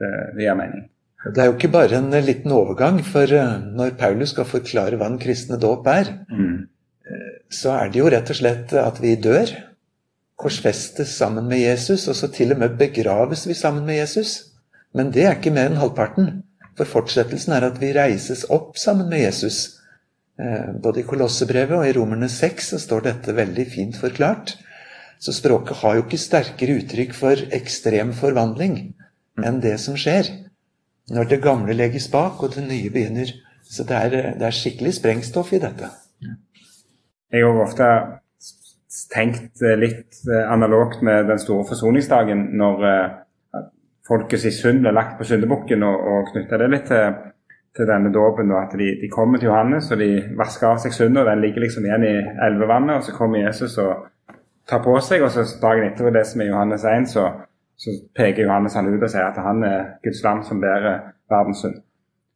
Det, 0.00 0.10
det 0.36 0.44
gir 0.44 0.58
mening. 0.58 0.88
Det 1.22 1.38
er 1.38 1.48
jo 1.48 1.54
ikke 1.54 1.70
bare 1.72 2.00
en 2.00 2.10
liten 2.26 2.52
overgang, 2.54 2.98
for 3.06 3.30
eh, 3.30 3.58
når 3.78 3.94
Paulus 4.00 4.32
skal 4.34 4.48
forklare 4.48 4.98
hva 4.98 5.08
den 5.12 5.20
kristne 5.22 5.60
dåp 5.60 5.88
er, 5.90 6.16
mm. 6.28 6.54
Eh, 7.02 7.30
så 7.50 7.72
er 7.74 7.88
det 7.90 7.98
jo 7.98 8.10
rett 8.12 8.30
og 8.30 8.36
slett 8.38 8.72
at 8.78 9.00
vi 9.02 9.16
dør, 9.18 9.50
korsfestes 10.38 11.10
sammen 11.18 11.48
med 11.50 11.58
Jesus, 11.58 12.06
og 12.10 12.14
så 12.18 12.28
til 12.30 12.54
og 12.54 12.60
med 12.62 12.76
begraves 12.78 13.42
vi 13.48 13.56
sammen 13.58 13.86
med 13.86 13.98
Jesus. 13.98 14.54
Men 14.94 15.10
det 15.14 15.24
er 15.26 15.36
ikke 15.38 15.52
mer 15.54 15.70
enn 15.70 15.80
halvparten. 15.80 16.30
For 16.78 16.88
fortsettelsen 16.88 17.56
er 17.56 17.66
at 17.66 17.80
vi 17.82 17.92
reises 17.96 18.44
opp 18.54 18.78
sammen 18.80 19.10
med 19.10 19.24
Jesus. 19.26 19.81
Eh, 20.42 20.74
både 20.82 21.02
i 21.02 21.06
Kolossebrevet 21.06 21.76
og 21.76 21.86
i 21.86 21.94
Romerne 21.94 22.28
6 22.30 22.72
så 22.72 22.80
står 22.82 23.06
dette 23.06 23.34
veldig 23.36 23.66
fint 23.70 23.98
forklart. 23.98 24.56
Så 25.22 25.34
språket 25.36 25.78
har 25.82 25.96
jo 25.96 26.04
ikke 26.06 26.18
sterkere 26.18 26.80
uttrykk 26.80 27.14
for 27.14 27.44
ekstrem 27.54 28.10
forvandling 28.16 28.78
enn 29.42 29.60
det 29.62 29.76
som 29.80 29.94
skjer 29.96 30.28
når 31.12 31.28
det 31.30 31.42
gamle 31.44 31.74
legges 31.76 32.08
bak 32.10 32.42
og 32.42 32.56
det 32.56 32.64
nye 32.66 32.90
begynner. 32.90 33.30
Så 33.62 33.86
det 33.86 33.98
er, 33.98 34.16
det 34.38 34.48
er 34.48 34.56
skikkelig 34.56 34.96
sprengstoff 34.98 35.52
i 35.54 35.60
dette. 35.62 35.90
Jeg 37.32 37.46
har 37.46 37.62
ofte 37.62 37.88
tenkt 39.12 39.62
litt 39.78 40.18
eh, 40.26 40.48
analogt 40.50 41.04
med 41.06 41.30
den 41.30 41.40
store 41.40 41.64
forsoningsdagen, 41.70 42.48
når 42.58 42.88
eh, 42.88 43.62
folkets 44.08 44.48
synd 44.58 44.82
ble 44.82 44.92
lagt 44.92 45.16
på 45.20 45.28
syndebukken, 45.28 45.84
og, 45.86 46.08
og 46.12 46.32
knytta 46.32 46.58
det 46.60 46.68
litt 46.72 46.90
til, 46.90 47.31
til 47.76 47.88
denne 47.88 48.12
dåpen. 48.12 48.52
At 48.56 48.74
de, 48.78 48.88
de, 49.00 49.10
kommer 49.12 49.38
til 49.38 49.48
Johannes 49.50 49.90
og 49.92 49.98
de 49.98 50.10
vasker 50.38 50.68
av 50.68 50.80
seg 50.82 50.94
synda, 50.96 51.24
den 51.28 51.40
ligger 51.44 51.64
liksom 51.64 51.86
igjen 51.86 52.04
i 52.08 52.16
elvevannet. 52.48 52.96
og 52.96 53.06
Så 53.06 53.16
kommer 53.16 53.46
Jesus 53.46 53.78
og 53.78 54.08
tar 54.68 54.82
på 54.84 54.98
seg, 55.00 55.22
og 55.22 55.32
så 55.34 55.46
dagen 55.62 55.88
etter 55.88 56.12
det 56.14 56.26
som 56.28 56.42
er 56.42 56.52
Johannes 56.52 56.84
1, 56.84 57.08
så, 57.10 57.26
så 57.76 57.96
peker 58.16 58.46
Johannes 58.46 58.76
han 58.78 58.90
ut 58.92 59.02
og 59.02 59.10
sier 59.10 59.28
at 59.28 59.40
han 59.42 59.64
er 59.66 59.96
Guds 60.04 60.22
lam 60.24 60.44
som 60.46 60.60
bærer 60.62 61.00
verdens 61.32 61.64
synd. 61.64 61.80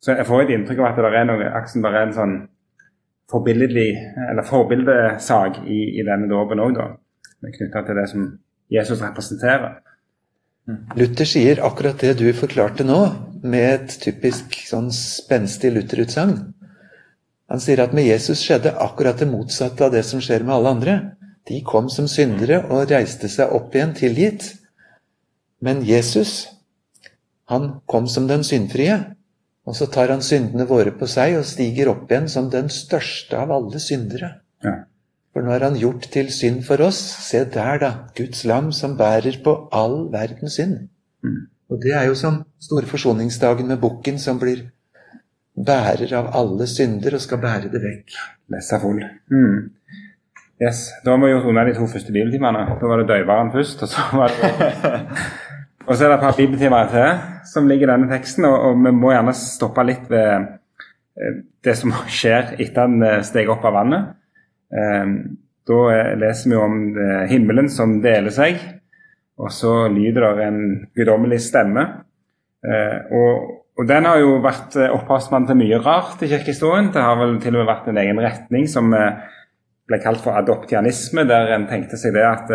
Så 0.03 0.13
jeg 0.13 0.27
får 0.29 0.43
et 0.43 0.53
inntrykk 0.55 0.83
av 0.83 0.91
at 0.91 1.01
det 1.01 1.19
er 1.21 1.29
noe, 1.29 1.49
aksen 1.59 1.85
bare 1.85 2.03
er 2.03 2.09
en 2.09 2.17
sånn 2.17 2.37
forbilledlig, 3.31 3.89
eller 4.31 4.47
forbildesak 4.47 5.63
i, 5.67 5.79
i 5.99 6.05
denne 6.07 6.29
dåpen 6.31 6.63
òg, 6.63 6.77
da. 6.77 6.93
Knytta 7.47 7.83
til 7.87 7.99
det 7.99 8.07
som 8.11 8.27
Jesus 8.73 9.03
representerer. 9.03 9.81
Luther 10.67 11.29
sier 11.29 11.63
akkurat 11.63 12.01
det 12.03 12.17
du 12.19 12.27
forklarte 12.35 12.85
nå, 12.87 13.01
med 13.47 13.67
et 13.71 13.97
typisk 14.03 14.57
sånn 14.67 14.89
spenstig 14.95 15.71
Luther-utsagn. 15.75 16.39
Han 17.47 17.63
sier 17.63 17.85
at 17.85 17.95
med 17.95 18.09
Jesus 18.09 18.43
skjedde 18.43 18.73
akkurat 18.83 19.21
det 19.23 19.29
motsatte 19.31 19.87
av 19.87 19.93
det 19.95 20.03
som 20.09 20.23
skjer 20.25 20.43
med 20.43 20.57
alle 20.57 20.73
andre. 20.75 20.97
De 21.47 21.61
kom 21.63 21.87
som 21.93 22.09
syndere 22.11 22.65
og 22.67 22.91
reiste 22.91 23.31
seg 23.31 23.55
opp 23.55 23.77
igjen 23.77 23.95
tilgitt. 23.95 24.49
Men 25.63 25.85
Jesus, 25.87 26.49
han 27.47 27.77
kom 27.87 28.11
som 28.11 28.27
den 28.27 28.43
syndfrie. 28.45 28.99
Og 29.67 29.79
så 29.79 29.87
tar 29.91 30.11
han 30.11 30.23
syndene 30.23 30.67
våre 30.67 30.93
på 30.95 31.07
seg 31.11 31.39
og 31.39 31.47
stiger 31.47 31.93
opp 31.95 32.11
igjen 32.11 32.27
som 32.31 32.51
den 32.51 32.69
største 32.71 33.39
av 33.39 33.55
alle 33.55 33.83
syndere. 33.83 34.37
Ja. 34.67 34.81
For 35.37 35.45
nå 35.45 35.53
er 35.53 35.67
han 35.67 35.75
gjort 35.77 36.07
til 36.09 36.31
synd 36.33 36.63
for 36.65 36.81
oss. 36.81 36.97
Se 37.27 37.43
der, 37.45 37.77
da. 37.83 37.91
Guds 38.17 38.47
lam 38.49 38.71
som 38.73 38.95
bærer 38.97 39.37
på 39.45 39.53
all 39.69 40.07
verdens 40.09 40.57
synd. 40.57 40.87
Mm. 41.21 41.43
Og 41.69 41.83
det 41.83 41.93
er 41.93 42.07
jo 42.09 42.15
som 42.17 42.39
store 42.63 42.89
forsoningsdagen 42.89 43.69
med 43.69 43.83
bukken 43.83 44.17
som 44.23 44.41
blir 44.41 44.63
bærer 45.69 46.15
av 46.17 46.31
alle 46.41 46.65
synder 46.73 47.19
og 47.19 47.21
skal 47.21 47.43
bære 47.45 47.69
det 47.69 47.85
vekk. 47.85 48.17
Lessa 48.57 48.81
full. 48.81 49.05
Mm. 49.29 49.61
Yes. 50.57 50.87
Da 51.05 51.13
har 51.13 51.21
vi 51.21 51.35
gjort 51.35 51.53
unna 51.53 51.69
de 51.69 51.77
to 51.77 51.93
første 51.93 52.17
bibeltimene. 52.17 52.65
Da 52.81 52.89
var 52.89 53.05
det 53.05 53.09
døyveren 53.13 53.53
først, 53.53 53.85
og 53.85 53.93
så 53.93 54.09
var 54.17 54.33
det 54.33 54.53
Og 55.87 55.97
så 55.97 56.05
er 56.05 56.09
det 56.09 56.17
et 56.17 56.25
par 56.25 56.37
bibeltimer 56.41 56.89
til 56.91 57.43
som 57.53 57.69
ligger 57.69 57.87
i 57.87 57.93
denne 57.93 58.09
teksten, 58.11 58.49
og, 58.49 58.57
og, 58.71 58.85
vi 58.89 58.91
må 58.91 59.13
gjerne 59.13 59.37
stoppe 59.37 59.85
litt 59.85 60.09
ved 60.11 60.31
eh, 61.21 61.43
det 61.65 61.77
som 61.79 61.93
skjer 61.93 62.57
etter 62.57 62.89
han 62.89 63.05
eh, 63.05 63.21
steg 63.23 63.53
opp 63.53 63.69
av 63.69 63.77
vannet. 63.77 64.17
Ehm, 64.75 65.37
da 65.67 65.83
leser 66.15 66.51
vi 66.51 66.57
om 66.57 66.81
eh, 66.95 67.23
himmelen 67.31 67.69
som 67.73 67.99
deler 68.03 68.35
seg, 68.35 68.59
og 69.37 69.53
så 69.53 69.87
lyder 69.93 70.29
det 70.39 70.47
en 70.47 70.61
guddommelig 70.97 71.41
stemme. 71.49 71.87
Eh, 72.67 72.99
og, 73.15 73.49
og, 73.77 73.87
den 73.89 74.07
har 74.09 74.21
jo 74.23 74.37
vært 74.45 74.79
eh, 74.79 74.93
opphavsmann 74.95 75.49
til 75.49 75.59
mye 75.61 75.81
rart 75.83 76.23
i 76.23 76.31
kirkehistorien. 76.31 76.93
Det 76.95 77.03
har 77.03 77.19
vel 77.21 77.39
til 77.43 77.57
og 77.57 77.65
med 77.65 77.71
vært 77.73 77.91
en 77.91 78.03
egen 78.03 78.23
retning 78.23 78.69
som 78.71 78.95
ble 79.87 79.99
kalt 80.03 80.23
for 80.23 80.39
adoptianisme, 80.39 81.27
der 81.29 81.55
en 81.55 81.67
tenkte 81.71 81.99
seg 82.01 82.15
det 82.17 82.27
at 82.27 82.51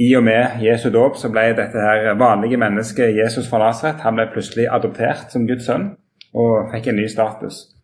i 0.00 0.10
og 0.16 0.24
med 0.24 0.60
Jesu 0.60 0.90
dåp 0.92 1.16
så 1.16 1.30
ble 1.32 1.50
dette 1.56 1.80
her 1.80 2.10
vanlige 2.20 2.60
mennesket 2.60 3.16
Jesus 3.16 3.48
fra 3.48 3.62
Nasaret 3.62 4.02
han 4.04 4.16
ble 4.16 4.28
plutselig 4.32 4.68
adoptert 4.68 5.32
som 5.32 5.46
Guds 5.48 5.68
sønn 5.68 5.94
og 6.36 6.68
fikk 6.72 6.90
en 6.90 7.00
ny 7.00 7.06
status. 7.08 7.75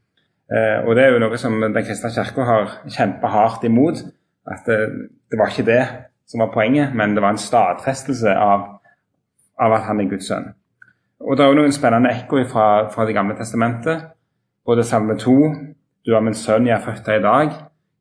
Eh, 0.52 0.84
og 0.86 0.96
Det 0.96 1.04
er 1.04 1.12
jo 1.14 1.20
noe 1.22 1.38
som 1.40 1.60
Den 1.60 1.84
kristne 1.84 2.10
kirka 2.12 2.44
har 2.44 2.78
kjempa 2.88 3.26
hardt 3.26 3.64
imot. 3.64 4.04
At 4.46 4.66
det, 4.66 4.78
det, 5.30 5.38
var 5.38 5.48
ikke 5.48 5.70
det 5.70 5.82
som 6.26 6.40
var 6.40 6.50
poenget, 6.54 6.94
men 6.94 7.14
det 7.14 7.22
var 7.22 7.30
en 7.30 7.38
stadfestelse 7.38 8.34
av, 8.34 8.64
av 9.60 9.74
at 9.76 9.86
han 9.86 10.00
er 10.00 10.08
Guds 10.10 10.26
sønn. 10.28 10.50
Og 11.22 11.36
Det 11.36 11.44
er 11.44 11.52
jo 11.52 11.60
noen 11.60 11.74
spennende 11.74 12.10
ekko 12.10 12.42
fra, 12.50 12.88
fra 12.90 13.06
Det 13.06 13.14
gamle 13.14 13.36
testamentet. 13.38 14.08
Både 14.66 14.84
Salme 14.84 15.14
2, 15.18 15.54
'Du 16.04 16.14
er 16.14 16.20
min 16.20 16.34
sønn, 16.34 16.66
jeg 16.66 16.74
er 16.74 16.82
født 16.82 17.06
deg 17.06 17.20
i 17.20 17.22
dag'. 17.22 17.52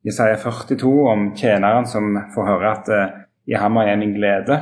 Jesaja 0.04 0.36
42 0.36 1.10
om 1.10 1.34
tjeneren 1.36 1.86
som 1.86 2.18
får 2.34 2.46
høre 2.46 2.70
at 2.70 2.88
uh, 2.88 3.10
'i 3.46 3.54
ham 3.54 3.76
er 3.76 3.86
jeg 3.88 3.98
min 3.98 4.14
glede'. 4.14 4.58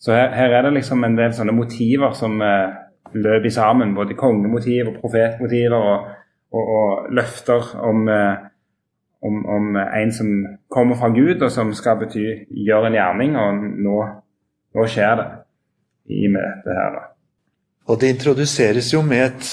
Så 0.00 0.12
her, 0.12 0.34
her, 0.34 0.48
er 0.48 0.62
det 0.62 0.72
liksom 0.72 1.04
en 1.04 1.18
del 1.18 1.32
sånne 1.32 1.52
motiver 1.52 2.12
som 2.12 2.40
uh, 2.40 2.72
løper 3.12 3.50
sammen. 3.50 3.94
Både 3.94 4.14
kongemotiv 4.14 4.88
og 4.88 5.00
profetmotiver 5.00 5.76
og 5.76 6.08
og, 6.56 6.70
og 6.76 7.10
løfter 7.16 7.72
om, 7.84 8.06
eh, 8.12 8.46
om, 9.26 9.42
om, 9.56 9.76
en 9.76 10.14
som 10.14 10.32
kommer 10.72 10.98
fra 11.00 11.10
Gud, 11.14 11.42
og 11.42 11.52
som 11.52 11.74
skal 11.76 12.00
bety 12.02 12.24
gjøre 12.66 12.90
en 12.90 12.98
gjerning. 12.98 13.36
Og 13.40 13.66
nå, 13.86 13.98
nå 14.76 14.88
skjer 14.90 15.20
det 15.20 15.28
i 16.16 16.26
med 16.32 16.42
dette 16.42 16.78
her. 16.78 16.98
Og 17.86 18.00
det 18.02 18.14
introduseres 18.16 18.90
jo 18.94 19.02
med 19.06 19.28
et, 19.28 19.52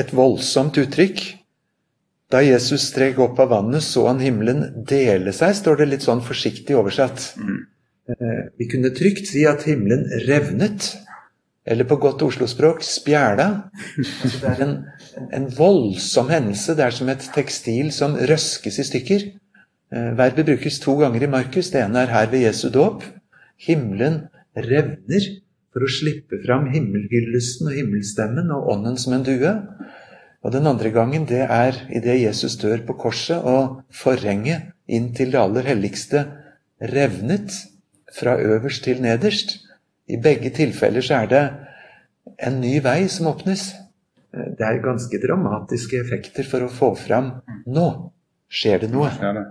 et 0.00 0.14
voldsomt 0.16 0.78
uttrykk. 0.80 1.20
Da 2.30 2.44
Jesus 2.46 2.86
strek 2.92 3.18
opp 3.18 3.40
av 3.42 3.50
vannet, 3.50 3.82
så 3.82 4.06
han 4.06 4.22
himmelen 4.22 4.84
dele 4.86 5.34
seg, 5.34 5.56
står 5.58 5.80
det 5.80 5.88
litt 5.90 6.06
sånn 6.06 6.22
forsiktig 6.22 6.76
oversatt. 6.78 7.32
Mm. 7.40 7.60
Eh, 8.10 8.42
vi 8.58 8.68
kunne 8.70 8.92
trygt 8.94 9.26
si 9.32 9.42
at 9.50 9.66
himmelen 9.66 10.06
revnet. 10.28 10.92
Eller 11.66 11.84
på 11.84 11.98
godt 12.00 12.22
Oslo-språk 12.24 12.82
spjæla. 12.82 13.48
Altså 14.24 14.38
det 14.40 14.50
er 14.50 14.62
en, 14.64 14.76
en, 15.36 15.48
voldsom 15.58 16.30
hendelse. 16.32 16.74
Det 16.76 16.86
er 16.86 16.96
som 16.96 17.10
et 17.12 17.26
tekstil 17.34 17.92
som 17.92 18.16
røskes 18.16 18.80
i 18.80 18.86
stykker. 18.88 19.26
Eh, 19.92 20.10
verbet 20.18 20.48
brukes 20.48 20.80
to 20.80 20.96
ganger 21.02 21.26
i 21.26 21.30
Markus. 21.30 21.70
Det 21.70 21.82
ene 21.84 22.04
er 22.04 22.14
her 22.14 22.30
ved 22.32 22.46
Jesu 22.46 22.70
dåp. 22.72 23.04
Himmelen 23.60 24.22
revner 24.56 25.28
for 25.70 25.84
å 25.84 25.92
slippe 25.92 26.40
fram 26.46 26.70
himmelhyllesten 26.72 27.70
og 27.70 27.76
himmelstemmen 27.76 28.50
og 28.56 28.72
ånden 28.74 28.98
som 28.98 29.14
en 29.14 29.26
due. 29.26 29.54
Og 30.40 30.54
den 30.54 30.66
andre 30.66 30.90
gangen 30.94 31.26
det 31.28 31.44
er 31.44 31.76
idet 31.92 32.22
Jesus 32.22 32.56
dør 32.60 32.80
på 32.88 32.96
korset 33.04 33.44
og 33.44 33.82
forhenget 33.92 34.72
inn 34.88 35.12
til 35.14 35.34
det 35.34 35.42
aller 35.42 35.68
helligste 35.68 36.24
revnet 36.80 37.52
fra 38.16 38.38
øverst 38.40 38.86
til 38.88 39.02
nederst. 39.04 39.59
I 40.10 40.18
begge 40.22 40.50
tilfeller 40.54 41.04
så 41.04 41.22
er 41.22 41.30
det 41.30 41.44
en 42.46 42.60
ny 42.62 42.78
vei 42.84 43.04
som 43.12 43.30
åpnes. 43.30 43.70
Det 44.30 44.66
er 44.66 44.82
ganske 44.82 45.20
dramatiske 45.22 45.98
effekter 46.00 46.46
for 46.46 46.66
å 46.66 46.72
få 46.72 46.92
fram 46.98 47.32
nå 47.66 47.86
skjer 48.50 48.84
det 48.84 48.90
noe. 48.92 49.10
Ja, 49.22 49.32
det 49.36 49.46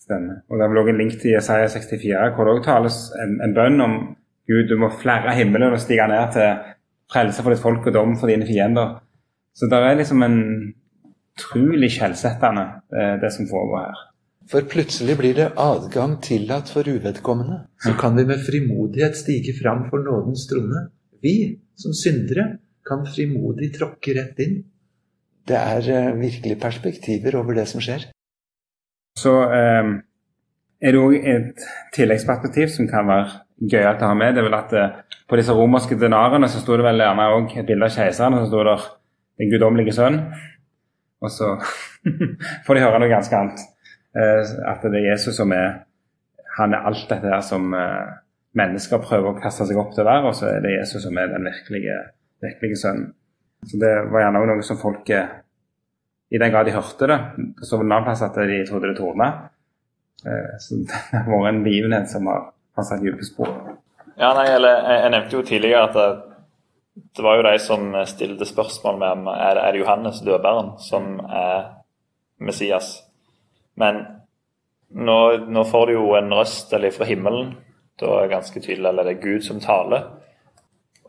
stemmer. 0.00 0.42
Og 0.48 0.58
Det 0.58 0.64
er 0.64 0.72
vel 0.72 0.82
også 0.82 0.92
en 0.94 1.00
link 1.00 1.16
til 1.20 1.34
Jesaja 1.34 1.68
64, 1.68 2.34
hvor 2.34 2.44
det 2.44 2.54
også 2.54 2.66
tales 2.66 2.98
en, 3.22 3.38
en 3.44 3.56
bønn 3.56 3.84
om 3.84 3.96
Gud, 4.50 4.66
du 4.68 4.76
må 4.80 4.90
flerre 5.00 5.34
himmelen 5.36 5.76
og 5.76 5.80
stige 5.80 6.08
ned 6.10 6.32
til 6.34 6.76
frelse 7.10 7.42
for 7.42 7.54
ditt 7.54 7.62
folk 7.62 7.86
og 7.86 7.94
dom 7.94 8.16
for 8.18 8.30
dine 8.30 8.48
fiender. 8.48 8.98
Så 9.54 9.68
det 9.70 9.78
er 9.78 9.98
liksom 9.98 10.22
en 10.26 10.38
utrolig 11.36 11.90
skjellsettende, 11.94 12.64
eh, 12.96 13.14
det 13.22 13.32
som 13.34 13.48
foregår 13.50 13.86
her. 13.86 14.00
For 14.50 14.66
plutselig 14.66 15.14
blir 15.20 15.36
det 15.38 15.52
adgang 15.62 16.16
tillatt 16.22 16.72
for 16.74 16.88
uvedkommende. 16.88 17.68
Så 17.78 17.94
kan 18.00 18.16
vi 18.18 18.24
med 18.26 18.42
frimodighet 18.42 19.14
stige 19.16 19.54
fram 19.62 19.84
for 19.90 20.02
nådens 20.02 20.48
trone. 20.50 20.88
Vi 21.22 21.60
som 21.78 21.94
syndere 21.94 22.58
kan 22.86 23.06
frimodig 23.06 23.70
tråkke 23.76 24.16
rett 24.16 24.40
inn. 24.42 24.56
Det 25.46 25.58
er 25.58 25.86
uh, 25.86 26.18
virkelig 26.18 26.58
perspektiver 26.60 27.38
over 27.38 27.54
det 27.60 27.68
som 27.70 27.82
skjer. 27.82 28.08
Så 29.18 29.32
eh, 29.52 29.88
er 30.80 30.94
det 30.94 31.00
òg 31.00 31.14
et 31.18 31.64
tilleggsperspektiv 31.94 32.70
som 32.72 32.86
kan 32.88 33.08
være 33.10 33.40
gøyalt 33.72 34.04
å 34.04 34.10
ha 34.12 34.16
med. 34.16 34.34
Det 34.34 34.42
er 34.42 34.46
vel 34.46 34.56
at 34.56 34.76
eh, 34.78 34.94
På 35.30 35.38
disse 35.38 35.54
romerske 35.54 35.98
denarene 35.98 36.48
så 36.50 36.62
sto 36.62 36.74
det 36.78 36.86
vel 36.86 37.02
gjerne 37.02 37.26
òg 37.36 37.52
et 37.54 37.66
bilde 37.66 37.86
av 37.86 37.92
keiseren, 37.94 38.34
og 38.34 38.40
så 38.42 38.48
sto 38.50 38.64
det 38.66 38.78
'Den 39.38 39.50
guddommelige 39.52 39.92
sønn'. 39.94 40.18
Og 41.22 41.30
så 41.30 41.52
får 42.66 42.74
de 42.74 42.82
høre 42.82 42.98
noe 42.98 43.12
ganske 43.12 43.36
annet. 43.36 43.60
Uh, 44.16 44.42
at 44.66 44.82
det 44.82 44.98
er 44.98 45.12
Jesus 45.12 45.36
som 45.38 45.52
er 45.54 45.84
Han 46.58 46.74
er 46.74 46.86
alt 46.88 47.04
dette 47.08 47.30
her 47.30 47.40
som 47.46 47.70
mennesker 48.58 48.98
prøver 49.04 49.30
å 49.30 49.38
kaste 49.38 49.64
seg 49.68 49.78
opp 49.78 49.92
til 49.94 50.02
å 50.02 50.08
være, 50.08 50.32
og 50.32 50.34
så 50.34 50.48
er 50.50 50.64
det 50.64 50.72
Jesus 50.74 51.04
som 51.04 51.16
er 51.16 51.30
den 51.30 51.46
virkelige, 51.46 51.94
virkelige 52.42 52.76
sønnen. 52.76 53.12
Så 53.64 53.78
Det 53.78 53.92
var 54.10 54.24
gjerne 54.24 54.42
noe 54.50 54.64
som 54.66 54.80
folk 54.80 55.08
i 56.30 56.38
den 56.38 56.52
grad 56.52 56.66
de 56.66 56.74
hørte 56.74 57.06
det. 57.06 57.18
så 57.62 57.76
var 57.76 57.84
det 57.84 57.86
en 57.86 57.92
annen 57.92 58.08
plass 58.08 58.22
at 58.22 58.34
de 58.34 58.58
trodde 58.68 58.88
det 58.88 58.96
tordna. 58.98 59.28
Eh, 60.26 60.56
så 60.58 60.74
det 60.80 60.96
har 61.12 61.28
vært 61.28 61.54
en 61.54 61.62
begivenhet 61.64 62.10
som 62.10 62.26
har, 62.30 62.50
har 62.76 62.86
satt 62.86 63.02
dype 63.04 63.26
spor. 63.26 63.50
Ja, 64.20 64.34
nei, 64.36 64.46
eller, 64.52 64.82
jeg, 64.84 65.12
nevnte 65.14 65.38
jo 65.38 65.44
tidligere 65.48 65.86
at 65.88 65.96
det, 65.96 66.08
det, 67.16 67.24
var 67.24 67.38
jo 67.38 67.46
de 67.48 67.54
som 67.62 67.94
stilte 68.06 68.48
spørsmål 68.48 68.98
med 69.00 69.14
om 69.16 69.30
er 69.32 69.60
er 69.62 69.72
det 69.72 69.80
Johannes 69.80 70.20
dødbæren 70.26 70.74
som 70.84 71.14
er 71.24 71.70
Messias. 72.38 72.98
Men 73.80 74.00
nå, 74.90 75.18
nå 75.48 75.66
får 75.68 75.86
du 75.86 75.96
jo 75.96 76.06
en 76.18 76.32
røst 76.36 76.72
eller 76.76 76.94
fra 76.94 77.08
himmelen. 77.08 77.54
Da 78.00 78.14
er 78.16 78.26
det 78.26 78.34
ganske 78.36 78.60
tydelig 78.62 78.88
eller 78.88 79.06
det 79.08 79.16
er 79.16 79.22
Gud 79.24 79.46
som 79.46 79.60
taler. 79.62 80.08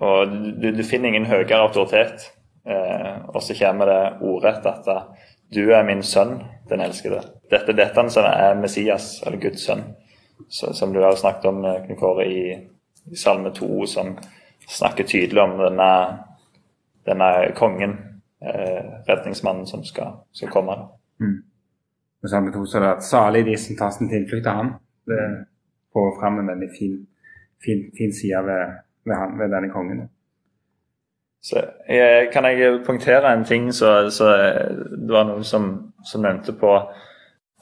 Og 0.01 0.32
du, 0.62 0.72
du 0.74 0.84
finner 0.88 1.12
ingen 1.12 1.30
høyere 1.30 1.62
autoritet 1.68 2.32
Eh, 2.66 3.25
og 3.28 3.44
så 3.44 3.56
kommer 3.58 3.86
det 3.86 4.01
ordrett 4.22 4.66
at 4.70 4.90
du 5.51 5.63
er 5.74 5.84
min 5.84 6.04
sønn, 6.04 6.38
den 6.70 6.82
elskede. 6.82 7.22
Dette, 7.51 7.74
dette 7.74 8.04
er 8.22 8.60
Messias, 8.60 9.22
eller 9.25 9.42
Guds 9.42 9.66
sønn, 9.66 9.84
så, 10.48 10.74
som 10.74 10.94
du 10.94 11.01
har 11.01 11.16
snakket 11.16 11.50
om 11.50 11.66
eh, 11.66 11.96
Kåre, 12.00 12.28
i, 12.28 12.54
i 13.12 13.16
Salme 13.18 13.51
2, 13.56 13.86
som 13.86 14.16
snakker 14.70 15.08
tydelig 15.10 15.42
om 15.42 15.58
denne, 15.60 15.92
denne 17.06 17.32
kongen, 17.58 17.98
eh, 18.45 19.02
redningsmannen, 19.10 19.65
som 19.67 19.84
skal, 19.84 20.22
skal 20.32 20.54
komme. 20.54 20.78
Mm. 21.19 21.41
I 22.23 22.29
Salme 22.29 22.53
2 22.53 22.65
så 22.65 22.77
er 22.77 22.84
det 22.86 22.95
at 22.95 23.03
salig 23.03 23.45
de 23.45 23.57
som 23.57 23.77
tar 23.77 23.93
sin 23.95 24.10
tilflukt 24.10 24.43
til 24.45 24.57
ham. 24.57 24.73
Det 25.10 25.21
får 25.93 26.10
fram 26.19 26.39
en 26.39 26.51
veldig 26.53 26.69
fin, 26.79 26.97
fin, 27.65 27.86
fin 27.97 28.13
side 28.13 28.43
ved, 28.47 28.75
ved, 29.05 29.15
han, 29.15 29.39
ved 29.39 29.53
denne 29.55 29.69
kongen. 29.73 30.10
Så 31.41 31.63
jeg, 31.89 32.29
Kan 32.34 32.45
jeg 32.45 32.84
poengtere 32.86 33.34
en 33.34 33.45
ting? 33.45 33.73
Så, 33.73 34.10
så 34.10 34.25
Det 35.07 35.13
var 35.13 35.25
noen 35.25 35.43
som, 35.43 35.93
som, 36.05 36.21
nevnte 36.21 36.53
på 36.53 36.75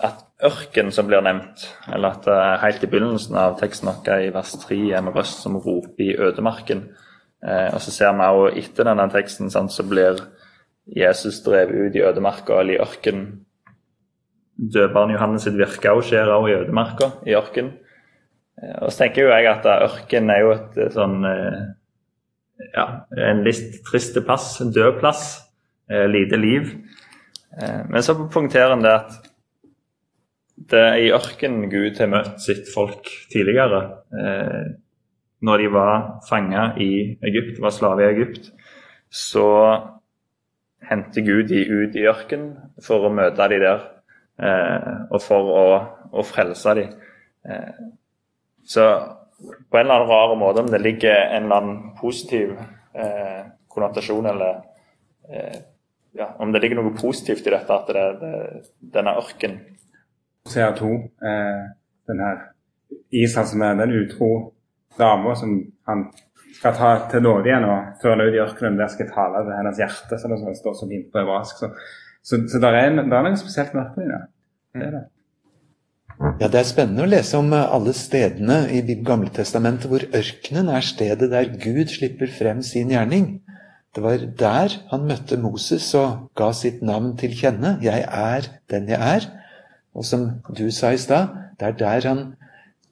at 0.04 0.26
ørken 0.44 0.92
som 0.92 1.08
blir 1.08 1.24
nevnt, 1.24 1.66
eller 1.94 2.16
at 2.16 2.28
uh, 2.28 2.60
helt 2.64 2.84
i 2.84 2.88
begynnelsen 2.88 3.36
av 3.36 3.58
teksten 3.60 3.90
vår 3.90 4.28
i 4.28 4.30
vers 4.36 4.54
3 4.62 4.78
er 4.92 5.00
en 5.02 5.12
røst 5.16 5.44
som 5.44 5.58
roper 5.60 6.04
i 6.04 6.16
ødemarken. 6.16 6.86
Eh, 7.44 7.74
og 7.74 7.82
så 7.82 7.92
ser 7.92 8.16
vi 8.16 8.28
også 8.28 8.60
etter 8.60 8.88
denne 8.88 9.06
teksten 9.12 9.52
sant, 9.52 9.72
så 9.72 9.84
blir 9.88 10.20
Jesus 10.96 11.40
drevet 11.46 11.76
ut 11.88 11.96
i 11.96 12.04
ødemarka 12.04 12.60
eller 12.60 12.76
i 12.76 12.82
ørken. 12.84 13.22
Døperen 14.60 15.14
Johannes 15.16 15.46
sitt 15.48 15.56
virke 15.56 15.94
òg 15.96 16.04
skjer 16.04 16.32
også 16.34 16.52
i 16.52 16.58
ødemarka, 16.58 17.12
i 17.28 17.36
ørken. 17.40 17.74
Uh, 18.60 18.76
og 18.84 18.92
så 18.92 19.06
tenker 19.06 19.28
jo 19.28 19.34
jeg 19.34 19.48
at 19.52 19.68
ørken 19.80 20.34
er 20.34 20.42
jo 20.44 20.56
et 20.58 20.82
sånn 20.94 21.22
ja, 22.74 22.86
en 23.30 23.44
litt 23.46 23.80
trist 23.88 24.18
plass, 24.26 24.52
en 24.62 24.74
død 24.76 25.00
plass, 25.00 25.24
eh, 25.90 26.08
lite 26.10 26.38
liv. 26.38 26.74
Eh, 27.62 27.82
men 27.90 28.04
så 28.04 28.16
punkterer 28.20 28.76
han 28.76 28.84
det 28.86 28.96
at 28.96 29.18
det 30.70 30.80
er 30.80 30.98
i 31.02 31.14
ørkenen 31.16 31.70
Gud 31.72 31.98
har 32.02 32.12
møtt 32.12 32.42
sitt 32.44 32.68
folk 32.74 33.08
tidligere. 33.32 33.82
Eh, 34.12 34.66
når 35.42 35.58
de 35.58 35.70
var 35.72 36.20
fanga 36.28 36.74
i 36.78 37.16
Egypt, 37.24 37.62
var 37.64 37.72
slave 37.72 38.04
i 38.04 38.10
Egypt, 38.12 38.52
så 39.10 39.48
henter 40.90 41.24
Gud 41.24 41.48
de 41.48 41.64
ut 41.64 41.96
i 41.96 42.08
ørkenen 42.10 42.52
for 42.84 43.08
å 43.08 43.14
møte 43.14 43.48
de 43.50 43.62
der, 43.64 43.80
eh, 43.80 43.96
og 44.40 45.22
for 45.24 45.54
å, 45.60 45.64
å 46.12 46.26
frelse 46.26 46.76
dem. 46.78 46.94
Eh, 47.46 47.80
så 48.70 48.86
på 49.40 49.78
en 49.78 49.86
eller 49.86 49.96
annen 49.96 50.10
rar 50.10 50.36
måte, 50.40 50.64
om 50.64 50.72
det 50.72 50.82
ligger 50.84 51.16
en 51.16 51.44
eller 51.48 51.56
annen 51.56 51.82
positiv 52.00 52.56
eh, 52.94 53.42
konnotasjon 53.68 54.26
eller 54.26 54.62
eh, 55.30 55.60
ja, 56.12 56.36
Om 56.40 56.52
det 56.52 56.60
ligger 56.60 56.80
noe 56.80 56.96
positivt 56.98 57.48
i 57.48 57.52
dette, 57.54 57.76
at 57.76 57.92
det, 57.94 58.06
det, 58.22 58.62
denne 58.96 59.14
ørken 59.20 59.60
CO2, 60.50 60.90
eh, 61.30 61.68
den 62.10 62.24
her 62.26 62.40
Isak 63.14 63.46
som 63.52 63.62
er 63.62 63.78
den 63.78 63.94
utro 63.94 64.30
dama 64.98 65.36
som 65.38 65.54
han 65.86 66.08
skal 66.58 66.74
ta 66.76 66.90
til 67.12 67.22
nåde 67.24 67.48
igjen 67.48 67.68
og 67.70 68.00
føre 68.02 68.26
ut 68.28 68.36
i 68.36 68.42
ørkenen. 68.42 68.80
Der 68.80 68.90
skal 68.92 69.06
jeg 69.06 69.14
tale 69.14 69.44
til 69.46 69.54
hennes 69.54 69.80
hjerte, 69.80 70.18
som 70.20 70.34
det 70.34 70.56
står 70.58 70.76
så 70.80 70.88
fint 70.90 71.12
på 71.12 71.22
hebraisk. 71.22 71.62
Så, 71.62 71.70
så, 72.24 72.42
så 72.52 72.60
det 72.62 72.74
er, 72.74 72.92
er 72.92 73.08
noe 73.08 73.40
spesielt 73.40 73.74
med 73.76 73.86
ørkenen. 73.86 74.12
Ja. 74.14 74.26
Det 74.76 74.86
er 74.88 74.92
det. 74.98 75.06
Ja, 76.20 76.48
Det 76.52 76.60
er 76.60 76.68
spennende 76.68 77.06
å 77.06 77.10
lese 77.10 77.40
om 77.40 77.54
eh, 77.56 77.76
alle 77.76 77.94
stedene 77.96 78.66
i 78.76 78.82
Gamle 79.08 79.32
Testamentet 79.32 79.88
hvor 79.88 80.04
ørkenen 80.04 80.68
er 80.76 80.84
stedet 80.84 81.30
der 81.32 81.54
Gud 81.64 81.94
slipper 81.94 82.32
frem 82.36 82.60
sin 82.66 82.92
gjerning. 82.92 83.38
Det 83.96 84.04
var 84.04 84.26
der 84.42 84.76
han 84.92 85.08
møtte 85.08 85.40
Moses 85.40 85.88
og 85.98 86.30
ga 86.38 86.52
sitt 86.54 86.84
navn 86.86 87.16
til 87.18 87.32
kjenne. 87.34 87.78
'Jeg 87.82 88.04
er 88.04 88.50
den 88.70 88.90
jeg 88.92 89.00
er'. 89.00 89.30
Og 89.96 90.06
som 90.06 90.42
du 90.58 90.70
sa 90.72 90.92
i 90.92 90.98
stad, 90.98 91.28
det 91.60 91.68
er 91.68 91.80
der 91.80 92.08
han 92.08 92.36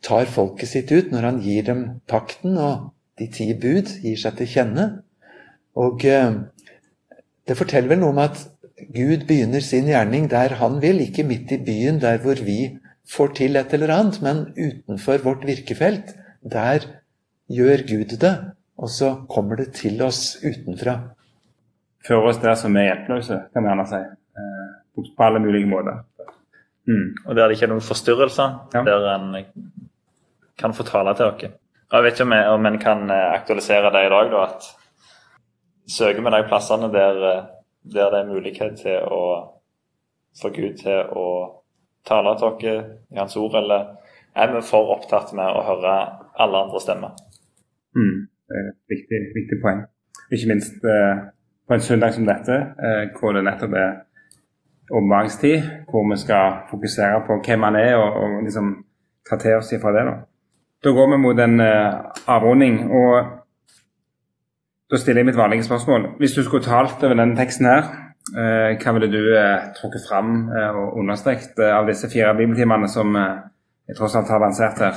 tar 0.02 0.26
folket 0.26 0.68
sitt 0.68 0.92
ut, 0.92 1.12
når 1.12 1.22
han 1.22 1.42
gir 1.42 1.64
dem 1.64 2.02
pakten 2.08 2.58
og 2.58 2.94
de 3.20 3.28
ti 3.28 3.54
bud, 3.54 3.92
gir 4.04 4.18
seg 4.18 4.38
til 4.38 4.48
kjenne. 4.48 4.88
Og 5.76 6.06
eh, 6.06 6.32
det 7.48 7.58
forteller 7.58 7.90
vel 7.90 8.02
noe 8.02 8.16
om 8.16 8.24
at 8.24 8.40
Gud 8.78 9.26
begynner 9.26 9.64
sin 9.66 9.88
gjerning 9.90 10.28
der 10.30 10.54
han 10.60 10.78
vil, 10.82 11.02
ikke 11.02 11.26
midt 11.26 11.52
i 11.52 11.58
byen, 11.66 12.02
der 12.02 12.20
hvor 12.22 12.38
vi 12.46 12.78
får 13.10 13.34
til 13.40 13.58
et 13.58 13.74
eller 13.74 13.94
annet, 13.96 14.22
men 14.22 14.44
utenfor 14.54 15.24
vårt 15.24 15.48
virkefelt, 15.48 16.14
der 16.44 16.86
gjør 17.50 17.84
Gud 17.90 18.18
det, 18.22 18.36
og 18.78 18.90
så 18.90 19.14
kommer 19.30 19.56
det 19.56 19.72
til 19.74 20.02
oss 20.06 20.38
utenfra. 20.44 21.00
Fører 22.08 22.30
oss 22.30 22.42
der 22.44 22.56
som 22.56 22.76
er 22.78 22.92
hjelpeløse, 22.92 23.40
kan 23.54 23.64
vi 23.64 23.72
gjerne 23.72 23.88
si. 23.90 24.04
Eh, 24.38 25.08
på 25.18 25.24
alle 25.24 25.42
mulige 25.42 25.70
måter. 25.70 26.04
Mm. 26.88 27.16
Og 27.26 27.36
der 27.36 27.48
det 27.48 27.58
ikke 27.58 27.66
er 27.68 27.74
noen 27.74 27.84
forstyrrelser, 27.84 28.54
ja. 28.74 28.84
der 28.86 29.10
en 29.16 29.46
kan 30.58 30.74
få 30.74 30.86
tale 30.88 31.16
til 31.16 31.26
dere. 31.26 31.56
Jeg 31.92 32.04
vet 32.04 32.20
ikke 32.20 32.48
om 32.54 32.66
en 32.66 32.80
kan 32.80 33.10
eh, 33.10 33.28
aktualisere 33.34 33.92
det 33.96 34.06
i 34.06 34.14
dag, 34.14 34.32
da, 34.32 34.46
at 34.46 34.70
søker 35.98 36.22
vi 36.22 36.36
de 36.36 36.48
plassene 36.48 36.92
der, 36.94 37.22
eh, 37.32 37.46
der 37.94 38.10
det 38.14 38.20
er 38.20 38.34
mulighet 38.34 38.80
til 38.82 38.98
å 39.12 39.22
få 40.42 40.52
Gud 40.56 40.78
til 40.82 41.14
å 41.18 41.28
tale 42.08 42.36
til 42.40 42.58
dere 42.62 42.84
i 43.12 43.20
Hans 43.20 43.38
ord, 43.38 43.56
eller 43.56 43.86
er 44.36 44.54
vi 44.54 44.62
for 44.62 44.94
opptatt 44.96 45.34
med 45.38 45.50
å 45.50 45.64
høre 45.66 45.94
alle 46.38 46.64
andre 46.66 46.82
stemmer? 46.82 47.16
Mm, 47.98 48.28
det 48.48 48.60
er 48.60 48.68
et 48.72 48.94
viktig, 48.94 49.22
viktig 49.36 49.60
poeng. 49.64 49.82
Ikke 50.32 50.52
minst 50.52 50.86
eh, 50.86 51.24
på 51.68 51.74
en 51.74 51.84
søndag 51.84 52.14
som 52.16 52.28
dette, 52.28 52.60
eh, 52.78 53.04
hvor 53.18 53.34
det 53.34 53.44
nettopp 53.48 53.74
er 53.74 53.90
omgangstid, 54.92 55.64
hvor 55.90 56.06
vi 56.12 56.20
skal 56.22 56.62
fokusere 56.70 57.24
på 57.28 57.42
hvem 57.46 57.66
han 57.68 57.76
er, 57.76 57.96
og, 57.96 58.22
og 58.22 58.44
liksom 58.44 58.70
ta 59.30 59.40
til 59.42 59.58
oss 59.58 59.74
ifra 59.76 59.92
det. 59.96 60.06
Da, 60.08 60.16
da 60.84 60.94
går 60.96 61.12
vi 61.12 61.22
mot 61.26 61.40
en 61.44 61.60
eh, 61.60 61.98
avrunding. 62.28 62.80
og 62.92 63.37
da 64.92 64.98
stiller 64.98 65.20
jeg 65.20 65.32
mitt 65.32 65.38
vanlige 65.38 65.68
spørsmål. 65.68 66.14
Hvis 66.18 66.38
du 66.38 66.44
skulle 66.44 66.64
talt 66.64 67.04
over 67.04 67.18
denne 67.18 67.36
teksten 67.36 67.68
her, 67.68 67.90
Eh, 68.36 68.76
hva 68.76 68.92
ville 68.98 69.08
du 69.08 69.22
eh, 69.40 69.70
trukket 69.78 70.04
fram 70.04 70.50
eh, 70.52 70.76
og 70.76 70.98
understreket 71.00 71.62
av 71.64 71.88
disse 71.88 72.10
fire 72.12 72.34
bibeltimene 72.36 72.90
som 72.92 73.16
jeg 73.16 73.96
tross 73.96 74.18
alt 74.20 74.28
har 74.34 74.42
lansert 74.44 74.82
her? 74.84 74.96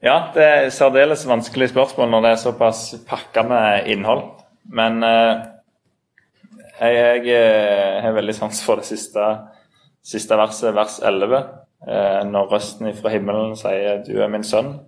Ja, 0.00 0.30
det 0.34 0.44
er 0.46 0.70
særdeles 0.72 1.28
vanskelig 1.28 1.68
spørsmål 1.72 2.08
når 2.12 2.20
det 2.22 2.30
er 2.30 2.44
såpass 2.44 2.80
pakka 3.08 3.42
med 3.50 3.86
innhold. 3.90 4.22
Men 4.70 5.02
jeg, 5.02 5.40
jeg 7.26 8.02
har 8.04 8.12
veldig 8.14 8.34
sans 8.36 8.64
for 8.64 8.74
det 8.78 8.86
siste, 8.86 9.20
siste 10.06 10.38
verset, 10.38 10.74
vers 10.76 11.00
11. 11.02 11.42
Når 12.30 12.50
røsten 12.54 12.94
fra 12.94 13.10
himmelen 13.10 13.56
sier 13.58 14.04
'Du 14.06 14.22
er 14.22 14.30
min 14.30 14.46
sønn, 14.46 14.78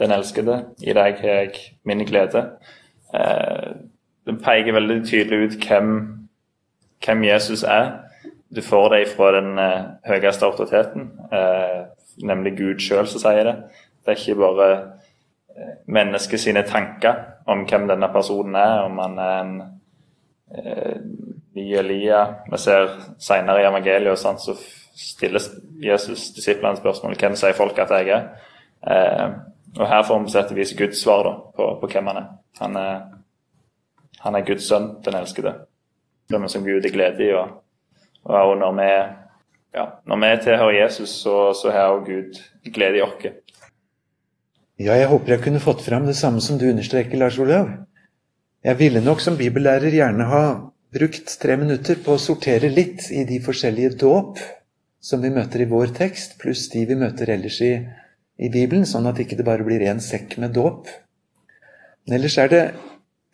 den 0.00 0.12
elskede, 0.16 0.64
i 0.80 0.94
deg 0.96 1.18
har 1.20 1.28
jeg 1.28 1.50
min 1.84 2.04
glede'. 2.08 2.46
Den 4.26 4.38
peker 4.38 4.72
veldig 4.72 5.06
tydelig 5.06 5.46
ut 5.46 5.66
hvem, 5.66 5.90
hvem 7.04 7.24
Jesus 7.24 7.62
er. 7.62 7.90
Du 8.56 8.62
får 8.62 8.88
det 8.88 9.08
fra 9.16 9.40
den 9.40 9.58
uh, 9.58 9.90
høyeste 10.06 10.46
autoriteten, 10.46 11.10
uh, 11.32 11.86
nemlig 12.22 12.56
Gud 12.58 12.80
sjøl 12.82 13.06
som 13.06 13.22
sier 13.22 13.44
det. 13.44 13.56
Det 14.04 14.12
er 14.12 14.18
ikke 14.18 14.40
bare 14.40 14.70
mennesket 15.86 16.40
sine 16.40 16.62
tanker 16.62 17.14
om 17.46 17.64
hvem 17.68 17.88
denne 17.88 18.08
personen 18.12 18.54
er, 18.54 18.80
om 18.86 18.98
han 18.98 19.18
er 19.18 19.40
en 19.40 19.62
ny 21.54 21.66
Elia. 21.76 22.24
Vi 22.50 22.58
ser 22.58 22.88
senere 23.18 23.60
i 23.62 23.66
evangeliet 23.68 24.18
sånn, 24.18 24.38
så 24.40 24.54
stiller 24.96 25.42
Jesus 25.82 26.30
disiplene 26.36 26.78
spørsmål 26.80 27.18
hvem 27.20 27.36
sier 27.38 27.56
folk 27.58 27.78
at 27.78 27.92
jeg 27.98 28.14
er. 28.16 29.34
Og 29.78 29.86
Her 29.86 30.02
får 30.02 30.22
vi 30.24 30.32
sett 30.32 30.52
og 30.52 30.58
vis 30.58 30.76
Guds 30.78 31.02
svar 31.02 31.24
da, 31.26 31.34
på, 31.56 31.66
på 31.80 31.90
hvem 31.92 32.10
han 32.10 32.22
er. 32.22 32.28
Han 32.58 32.76
er 32.76 32.94
han 34.20 34.36
er 34.36 34.44
Guds 34.44 34.68
sønn, 34.68 34.92
den 35.04 35.16
elskede. 35.16 35.54
Det 36.30 36.40
som 36.52 36.64
Gud 36.64 36.84
er 36.84 36.92
glede 36.92 37.24
i. 37.24 37.30
Og, 37.34 37.62
og 38.28 38.56
når 38.60 38.74
vi, 38.76 38.88
ja, 39.78 39.86
når 40.06 40.20
vi 40.22 40.32
tilhører 40.44 40.80
Jesus, 40.82 41.14
så, 41.22 41.36
så 41.56 41.72
har 41.72 41.94
også 41.94 42.10
Gud 42.10 42.40
glede 42.74 43.00
i 43.00 43.04
oss. 43.04 43.30
Ja, 44.80 44.96
jeg 44.96 45.08
håper 45.08 45.34
jeg 45.34 45.44
kunne 45.44 45.60
fått 45.60 45.84
fram 45.84 46.06
det 46.08 46.16
samme 46.16 46.40
som 46.44 46.58
du 46.60 46.68
understreker, 46.70 47.18
Lars 47.20 47.38
Olav. 47.40 47.68
Jeg 48.64 48.76
ville 48.78 49.00
nok 49.04 49.20
som 49.24 49.38
bibellærer 49.40 49.92
gjerne 49.92 50.28
ha 50.28 50.44
brukt 50.92 51.32
tre 51.40 51.56
minutter 51.56 52.00
på 52.04 52.16
å 52.16 52.20
sortere 52.20 52.68
litt 52.68 53.06
i 53.12 53.24
de 53.28 53.38
forskjellige 53.44 53.96
dåp 54.00 54.40
som 55.00 55.22
vi 55.24 55.32
møter 55.32 55.64
i 55.64 55.68
vår 55.68 55.94
tekst, 55.96 56.36
pluss 56.40 56.66
de 56.72 56.84
vi 56.88 56.96
møter 56.98 57.32
ellers 57.32 57.60
i, 57.64 57.72
i 58.40 58.48
Bibelen, 58.48 58.86
sånn 58.88 59.08
at 59.10 59.20
ikke 59.20 59.36
det 59.36 59.46
bare 59.46 59.66
blir 59.66 59.82
én 59.84 60.00
sekk 60.00 60.38
med 60.40 60.54
dåp. 60.56 60.88
Men 62.06 62.16
ellers 62.16 62.38
er 62.40 62.52
det 62.52 62.62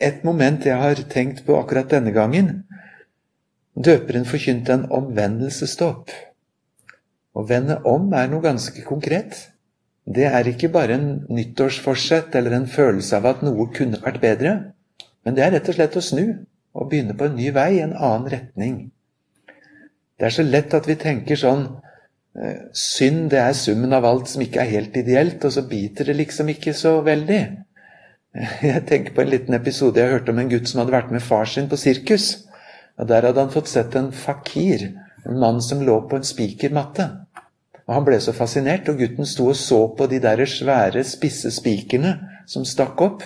et 0.02 0.24
moment 0.26 0.66
jeg 0.66 0.76
har 0.76 1.02
tenkt 1.12 1.44
på 1.46 1.56
akkurat 1.58 1.88
denne 1.92 2.12
gangen. 2.12 2.64
Døperen 3.76 4.26
forkynte 4.26 4.74
en 4.74 4.88
omvendelsesdåp. 4.98 6.10
Å 7.36 7.44
vende 7.46 7.78
om 7.86 8.10
er 8.16 8.30
noe 8.32 8.44
ganske 8.44 8.82
konkret. 8.88 9.38
Det 10.06 10.26
er 10.28 10.48
ikke 10.48 10.72
bare 10.74 10.96
en 10.96 11.08
nyttårsforsett 11.28 12.34
eller 12.38 12.56
en 12.56 12.68
følelse 12.70 13.18
av 13.18 13.30
at 13.30 13.46
noe 13.46 13.68
kunne 13.74 14.00
vært 14.02 14.22
bedre, 14.22 14.52
men 15.26 15.34
det 15.34 15.42
er 15.42 15.56
rett 15.56 15.70
og 15.70 15.76
slett 15.76 15.98
å 15.98 16.04
snu 16.04 16.22
og 16.76 16.90
begynne 16.90 17.16
på 17.18 17.26
en 17.26 17.34
ny 17.38 17.50
vei, 17.54 17.80
en 17.82 17.96
annen 17.96 18.28
retning. 18.30 18.76
Det 20.16 20.28
er 20.28 20.34
så 20.34 20.44
lett 20.46 20.74
at 20.76 20.86
vi 20.88 20.96
tenker 21.00 21.38
sånn 21.40 21.66
Synd, 22.76 23.30
det 23.32 23.38
er 23.40 23.54
summen 23.56 23.94
av 23.96 24.04
alt 24.04 24.28
som 24.28 24.42
ikke 24.44 24.60
er 24.60 24.74
helt 24.74 24.96
ideelt, 25.00 25.44
og 25.44 25.54
så 25.54 25.62
biter 25.64 26.10
det 26.10 26.18
liksom 26.18 26.50
ikke 26.52 26.74
så 26.76 26.98
veldig. 27.04 27.40
Jeg 28.70 28.82
tenker 28.88 29.14
på 29.16 29.24
en 29.24 29.30
liten 29.32 29.56
episode 29.56 29.96
jeg 29.96 30.12
hørte 30.12 30.34
om 30.34 30.42
en 30.42 30.50
gutt 30.50 30.68
som 30.68 30.82
hadde 30.82 30.92
vært 30.92 31.12
med 31.14 31.24
far 31.24 31.48
sin 31.48 31.70
på 31.70 31.78
sirkus. 31.80 32.44
Og 33.00 33.08
Der 33.08 33.24
hadde 33.24 33.40
han 33.40 33.52
fått 33.52 33.70
sett 33.70 33.96
en 33.96 34.10
fakir, 34.12 34.90
en 35.24 35.38
mann 35.40 35.62
som 35.64 35.80
lå 35.84 36.02
på 36.08 36.18
en 36.18 36.26
spikermatte. 36.26 37.06
Og 37.86 37.94
Han 37.94 38.04
ble 38.04 38.18
så 38.20 38.34
fascinert, 38.36 38.88
og 38.92 39.00
gutten 39.00 39.28
sto 39.28 39.48
og 39.52 39.56
så 39.56 39.80
på 39.96 40.08
de 40.10 40.20
der 40.20 40.44
svære, 40.44 41.04
spisse 41.04 41.52
spikerne 41.54 42.18
som 42.46 42.64
stakk 42.68 43.00
opp. 43.00 43.24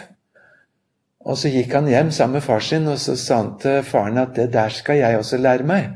Og 1.26 1.38
Så 1.38 1.50
gikk 1.50 1.74
han 1.74 1.90
hjem 1.90 2.10
sammen 2.14 2.38
med 2.38 2.46
far 2.46 2.62
sin, 2.62 2.86
og 2.88 2.98
så 2.98 3.16
sa 3.16 3.42
han 3.42 3.56
til 3.58 3.82
faren 3.82 4.18
at 4.18 4.36
det 4.36 4.52
der 4.52 4.70
skal 4.70 5.02
jeg 5.02 5.18
også 5.18 5.42
lære 5.42 5.66
meg. 5.66 5.90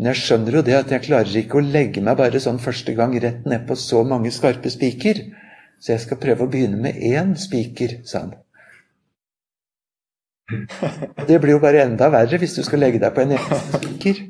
Men 0.00 0.14
jeg 0.14 0.16
skjønner 0.22 0.54
jo 0.56 0.60
det 0.64 0.72
at 0.78 0.92
jeg 0.94 1.04
klarer 1.04 1.34
ikke 1.36 1.58
å 1.58 1.60
legge 1.60 2.00
meg 2.00 2.16
bare 2.16 2.40
sånn 2.40 2.56
første 2.62 2.94
gang 2.96 3.12
rett 3.20 3.42
ned 3.44 3.66
på 3.68 3.74
så 3.76 3.98
mange 4.08 4.30
skarpe 4.32 4.70
spiker. 4.72 5.18
Så 5.76 5.92
jeg 5.92 6.00
skal 6.06 6.20
prøve 6.22 6.46
å 6.46 6.48
begynne 6.48 6.80
med 6.80 6.96
én 7.04 7.34
spiker, 7.36 7.98
sa 8.08 8.22
han. 8.22 8.30
Det 11.28 11.36
blir 11.42 11.52
jo 11.52 11.60
bare 11.60 11.84
enda 11.84 12.08
verre 12.16 12.40
hvis 12.40 12.56
du 12.56 12.62
skal 12.64 12.80
legge 12.80 13.02
deg 13.02 13.12
på 13.12 13.26
en 13.26 13.36
eneste 13.36 13.82
spiker. 13.82 14.24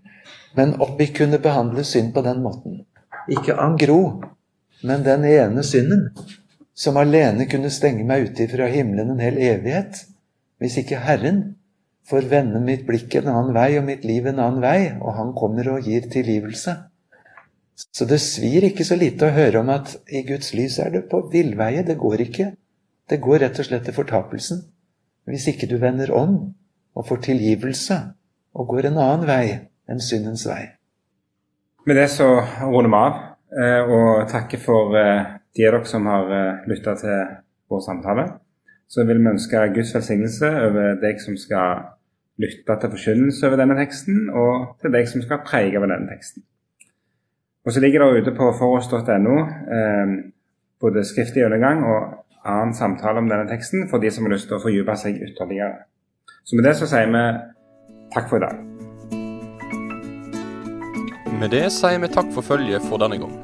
Men 0.59 0.74
om 0.83 0.98
vi 0.98 1.06
kunne 1.14 1.38
behandle 1.38 1.87
synd 1.87 2.11
på 2.16 2.26
den 2.26 2.42
måten 2.42 2.80
Ikke 3.30 3.54
angro, 3.62 4.24
men 4.83 5.06
den 5.06 5.22
ene 5.22 5.62
synden 5.62 6.09
som 6.74 6.98
alene 6.98 7.46
kunne 7.46 7.70
stenge 7.70 8.02
meg 8.11 8.26
ute 8.26 8.50
fra 8.50 8.66
himmelen 8.74 9.14
en 9.14 9.22
hel 9.22 9.38
evighet. 9.38 10.02
Hvis 10.59 10.83
ikke 10.83 10.98
Herren 11.06 11.60
får 12.11 12.29
vende 12.31 12.61
mitt 12.62 12.87
blikk 12.88 13.14
en 13.20 13.31
annen 13.31 13.55
vei 13.55 13.68
og 13.79 13.87
mitt 13.87 14.05
liv 14.05 14.27
en 14.27 14.40
annen 14.42 14.62
vei, 14.62 14.92
og 14.99 15.14
Han 15.16 15.35
kommer 15.37 15.68
og 15.77 15.87
gir 15.87 16.09
tilgivelse. 16.11 16.77
Så 17.81 18.05
det 18.05 18.20
svir 18.20 18.66
ikke 18.66 18.85
så 18.85 18.99
lite 18.99 19.29
å 19.29 19.35
høre 19.35 19.62
om 19.62 19.70
at 19.73 19.94
i 20.11 20.23
Guds 20.27 20.53
lys 20.53 20.79
er 20.83 20.90
du 20.92 21.01
på 21.09 21.23
villveie. 21.33 21.85
Det 21.87 21.96
går 21.99 22.27
ikke. 22.27 22.51
Det 23.09 23.20
går 23.23 23.40
rett 23.44 23.59
og 23.59 23.66
slett 23.66 23.87
til 23.88 23.96
fortapelsen 23.96 24.61
hvis 25.31 25.46
ikke 25.53 25.68
du 25.70 25.77
vender 25.79 26.11
om 26.16 26.37
og 26.96 27.07
får 27.07 27.20
tilgivelse 27.29 27.96
og 28.57 28.70
går 28.73 28.88
en 28.88 28.99
annen 28.99 29.27
vei 29.29 29.44
enn 29.90 30.03
syndens 30.03 30.46
vei. 30.49 30.73
Med 31.87 31.96
det 31.96 32.09
så 32.12 32.27
runder 32.62 32.90
vi 32.90 32.99
av 32.99 33.20
eh, 33.62 33.92
og 33.94 34.27
takker 34.31 34.62
for 34.62 34.96
eh, 34.99 35.37
de 35.57 35.66
av 35.66 35.77
dere 35.79 35.90
som 35.90 36.07
har 36.11 36.35
eh, 36.35 36.66
lytta 36.70 36.96
til 36.99 37.23
vår 37.70 37.85
samtale. 37.87 38.27
Så 38.90 39.07
vil 39.07 39.23
vi 39.23 39.31
ønske 39.31 39.62
Guds 39.75 39.94
velsignelse 39.94 40.51
over 40.66 40.99
deg 41.03 41.23
som 41.23 41.38
skal 41.38 41.87
lytte 42.40 42.76
til 42.81 42.94
forkynnelse 42.94 43.48
over 43.48 43.61
denne 43.61 43.76
teksten, 43.79 44.31
og 44.31 44.81
til 44.81 44.94
deg 44.94 45.09
som 45.11 45.22
skal 45.24 45.44
preike 45.46 45.79
over 45.79 45.92
denne 45.92 46.09
teksten. 46.11 46.44
Og 47.66 47.74
så 47.74 47.83
ligger 47.85 48.05
det 48.05 48.24
ute 48.24 48.37
på 48.37 48.48
foross.no 48.57 49.37
både 50.81 51.05
skriftlig 51.05 51.44
undergang 51.44 51.85
og 51.85 52.24
annen 52.44 52.74
samtale 52.74 53.20
om 53.20 53.29
denne 53.29 53.48
teksten 53.50 53.88
for 53.90 54.00
de 54.00 54.11
som 54.11 54.24
har 54.24 54.33
lyst 54.35 54.48
til 54.48 54.57
å 54.57 54.62
fordype 54.62 54.96
seg 54.96 55.20
ytterligere. 55.29 55.85
Så 56.44 56.57
med 56.57 56.64
det 56.64 56.76
så 56.81 56.88
sier 56.88 57.11
vi 57.12 57.24
takk 58.14 58.31
for 58.31 58.40
i 58.40 58.46
dag. 58.46 58.66
Med 61.40 61.53
det 61.53 61.66
sier 61.72 62.00
vi 62.00 62.11
takk 62.12 62.33
for 62.35 62.44
følget 62.44 62.85
for 62.88 63.00
denne 63.03 63.20
gang. 63.20 63.37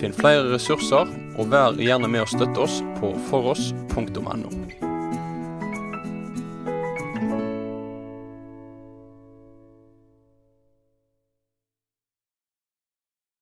Finn 0.00 0.14
flere 0.16 0.50
ressurser, 0.52 1.10
og 1.38 1.52
vær 1.52 1.78
gjerne 1.80 2.10
med 2.10 2.24
å 2.24 2.28
støtte 2.28 2.64
oss 2.64 2.80
på 3.00 3.14
foross.no. 3.30 4.61